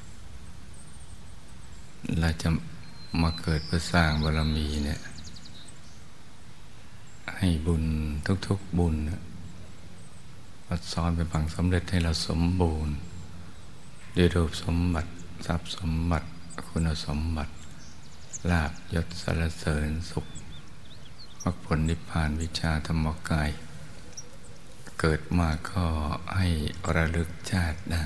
[2.19, 2.49] เราจะ
[3.21, 5.01] มาเกิดเพื่อสร้างบารมีเนี่ย
[7.35, 7.83] ให้บุญ
[8.47, 8.95] ทุกๆบุญ
[10.67, 12.95] มาซ้อนเป็นพังสำเร็จให้เราสมบูรณ์
[14.17, 15.11] ด้วยรูปสมบัติ
[15.45, 16.27] ทรัพย์สมบัติ
[16.67, 17.53] คุณสมบัติ
[18.49, 20.25] ลาบยศสารเสริญสุข
[21.43, 23.49] มรรคผลนิพพานวิชาธรรมกาย
[24.99, 25.85] เกิดมาก็
[26.35, 26.47] ให้
[26.95, 28.05] ระลึกชาติได้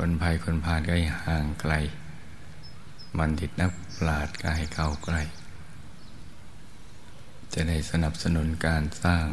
[0.00, 1.72] คนภัยคนพาลก็ให้ห่างไกล
[3.18, 5.22] มันดิตนักปราดก็ให้เข้าใกล้
[7.52, 9.24] จะได้สนับสนุนการสร้าง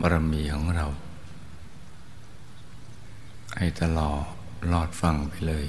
[0.00, 0.86] บารมีของเรา
[3.56, 4.24] ให้ตลอด
[4.72, 5.66] ลอดฟังไปเลย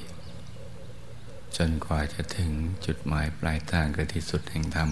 [1.58, 2.52] จนกว่าจะถึง
[2.86, 4.90] จุดหมายปลายทางคือที่สุดแห่งธรรม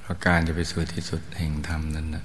[0.00, 2.24] เพราะการจะไปสู่ที่สุดแห่งธรรมนั้นน่ะ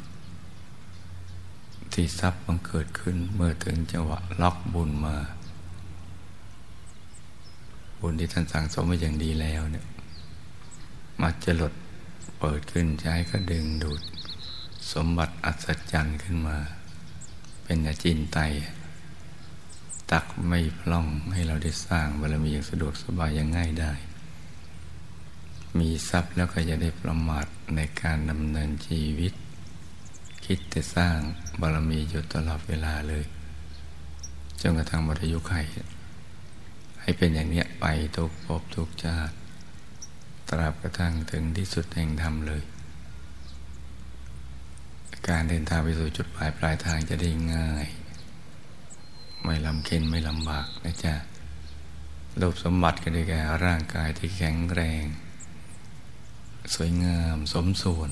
[1.93, 5.15] ที่ทรัพย์บังเกิดขึ้นเมื่อถึงจังหวะล็อกบุญมา
[7.99, 9.85] บุญที่ท่านสั่งสมมาอย่างดีแล้วเนี่ย
[11.21, 11.73] มาจะหลด
[12.39, 14.01] เปิดขึ้นใช้ก็ดึงดูด
[14.93, 16.57] สมบัติอัศจรรย์ขึ้นมา
[17.63, 18.39] เป็นอาจินไต
[20.11, 23.93] ตักไม่พล่องให้เราได้สร้างบารมีอย่างสะดวกสบายอย่างง่ายได้
[25.79, 27.45] มีทรัพย์แล้วก็จะได้ประมาท
[27.75, 29.33] ในการดำเนินชีวิต
[30.45, 31.17] คิดแต่สร้าง
[31.61, 33.23] บารมีอยู่ตลอดเวลาเลย
[34.61, 35.53] จนกระทั่งหมดอายุไข
[37.01, 37.85] ให้เป็นอย่างนี้ไป
[38.15, 39.35] ทุกภพทุกชาติ
[40.49, 42.63] ตราบกระทั่งถึงที่สุดแห่งธรรมเลย
[45.27, 47.87] การเดินทางไปสู่จุดหมายปลายทางจะได้ง่าย
[49.43, 51.15] ไม่ลำเค็นไม่ลำบากนะจ๊ะ
[52.41, 55.03] รูปสมบัติก็ได้แก่ร่างกายที่แข็งแรง
[56.75, 58.11] สวยงามสมส่วน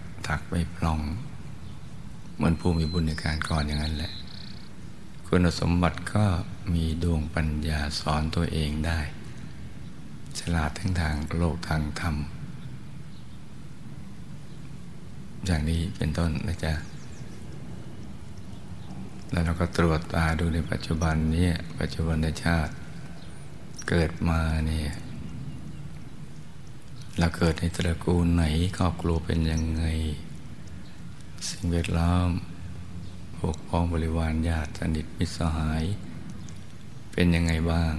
[0.33, 0.99] ักไม่พลอง
[2.35, 4.13] เหมือนผู้มีบุญในการก่อนอย่างนั้นแหละ
[5.27, 6.25] คุณสมบัติก็
[6.73, 8.99] มีดวงปัญญาสอนตัวเองได้
[10.39, 12.15] ฉลาดทั้งทางโลกทางธรรม
[15.45, 16.73] อย่างนี้เป็นต้นนะจ๊ะ
[19.31, 21.49] แล้วเราก็ตรวจตาดูในปัจจุบันนี้
[21.79, 22.73] ปัจจุบันชาติ
[23.89, 24.91] เกิดมาเนี่ย
[27.19, 28.43] เราเกิดในตระกูลไหน
[28.77, 29.83] ครอบครัวเป็นยังไง
[31.49, 32.29] สิ่งแวดล้อม
[33.37, 35.83] พวกพ้องบริวารญาติสนิทมิตรสหาย
[37.11, 37.93] เป็นยังไงบ้าง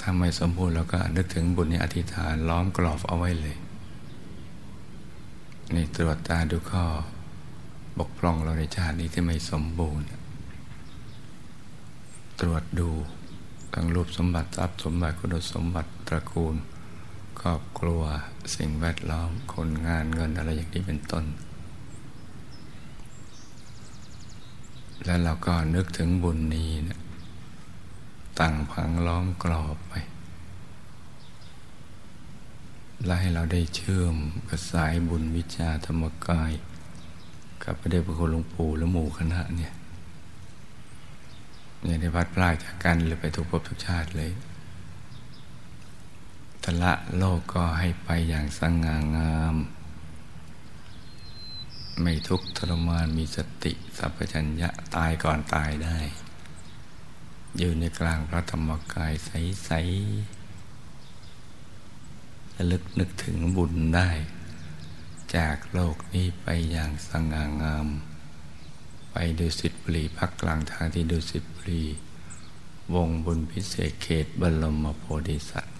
[0.00, 3.56] ถ้าไม่สมบูรณ์เราก็นึกถึงบุญในอธิษฐานล้อมกรอบเอาไว้เลย
[5.74, 6.84] นี่ตรวจตาดูข้อ
[7.98, 10.06] บกพร่องเราในชาตินี้ที่ไม่สมบูรณ์
[12.40, 12.90] ตรวจดู
[13.74, 16.56] ทั้งรูปสมบัติทรัพย์สมบัติคุณสมบัติตระกูล
[17.40, 18.02] ครอบครัว
[18.56, 21.24] สิ่งแวดล้อม คนงานเงินอะไรอย่างนี้เป็นต้น
[25.04, 27.00] แล้วเราก็นึกถึงบุญนี้นะ
[28.40, 29.94] ตั้งพังล้อมกรอบไป
[33.04, 34.16] และให้เราได้เชื่อม
[34.48, 36.52] กับสายบุญวิชาธรรมกาย
[37.64, 39.72] กับพระเดชพระคุณหลวงปู่และหมู่คณะเนี่ย
[41.84, 44.30] เนี่ยได้พัดพลาดจากกันเลยไปทุกภพทุกชาติเลย
[46.64, 49.56] ทละโลกก็ให้ไปอย่างสง่างาม
[52.00, 55.98] ไม่ทุกข์ทรมานมีสติสัพพัญญะตายก่อนตายได้
[57.58, 64.10] อยู่ในกลางพระธรรมกายใสๆระลึกนึกถึงบุญได้
[65.36, 67.86] จากโลกนี้ไปอย่างสง่างาม
[69.12, 71.84] ไปดูสิทธิบุรีพักกลางทางที่ดูสิทธิบุรี
[72.94, 75.79] วงบุญพิเศษเขตบรมโพธิสัตว์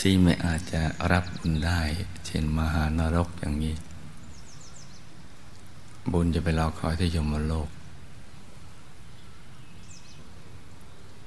[0.00, 1.80] ที่ไม่อาจจะรับบุญได้
[2.26, 3.74] เช่นมหานรกอย่างนี้
[6.12, 7.68] บุญจะไปรอคอยที่ยมโลก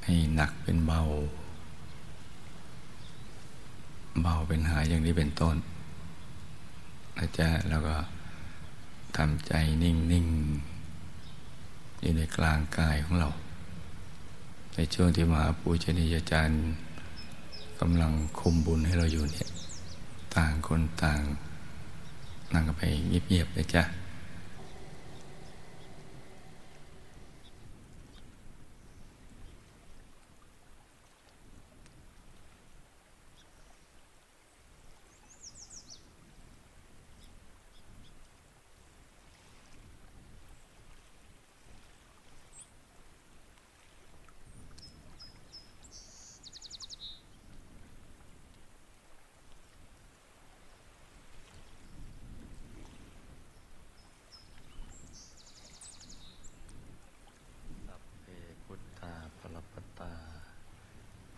[0.03, 1.01] ให้หนักเป็นเบา
[4.21, 5.55] เบาเป็นหายอย่างนี้เป็นต้น
[7.17, 7.95] นะจ๊ะแล้วก็
[9.17, 9.53] ทำใจ
[9.83, 10.27] นิ่ง
[11.13, 13.29] ๆ อยู่ในกลางกายของเรา
[14.73, 16.59] ในช่วงที่มหาปูชนียาจารย์
[17.85, 19.49] กำลังคุมบุญให้เราอยู่เนี่ย
[20.35, 21.21] ต่างคนต่าง
[22.53, 23.83] นั่งกันไปเงียบๆเลยจ้ะ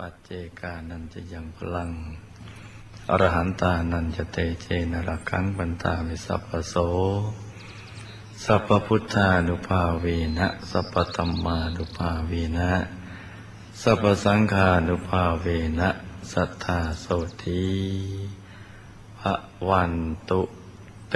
[0.05, 0.31] ปัจเจ
[0.63, 1.89] กานันจะยังพลัง
[3.09, 6.75] อรหันตานันจะเตเจนรักังบันตามิสัพพโส
[8.43, 10.05] สัพพุทธานุภาเว
[10.37, 12.71] นะ สัพพธรรมานุภาเวนะ
[13.81, 15.45] สัพพสังฆานุภาเว
[15.79, 15.89] นะ
[16.31, 17.05] สัทธาโส
[17.43, 17.65] ที
[19.19, 19.35] พระ
[19.69, 19.93] วัน
[20.29, 20.41] ตุ
[21.09, 21.15] เต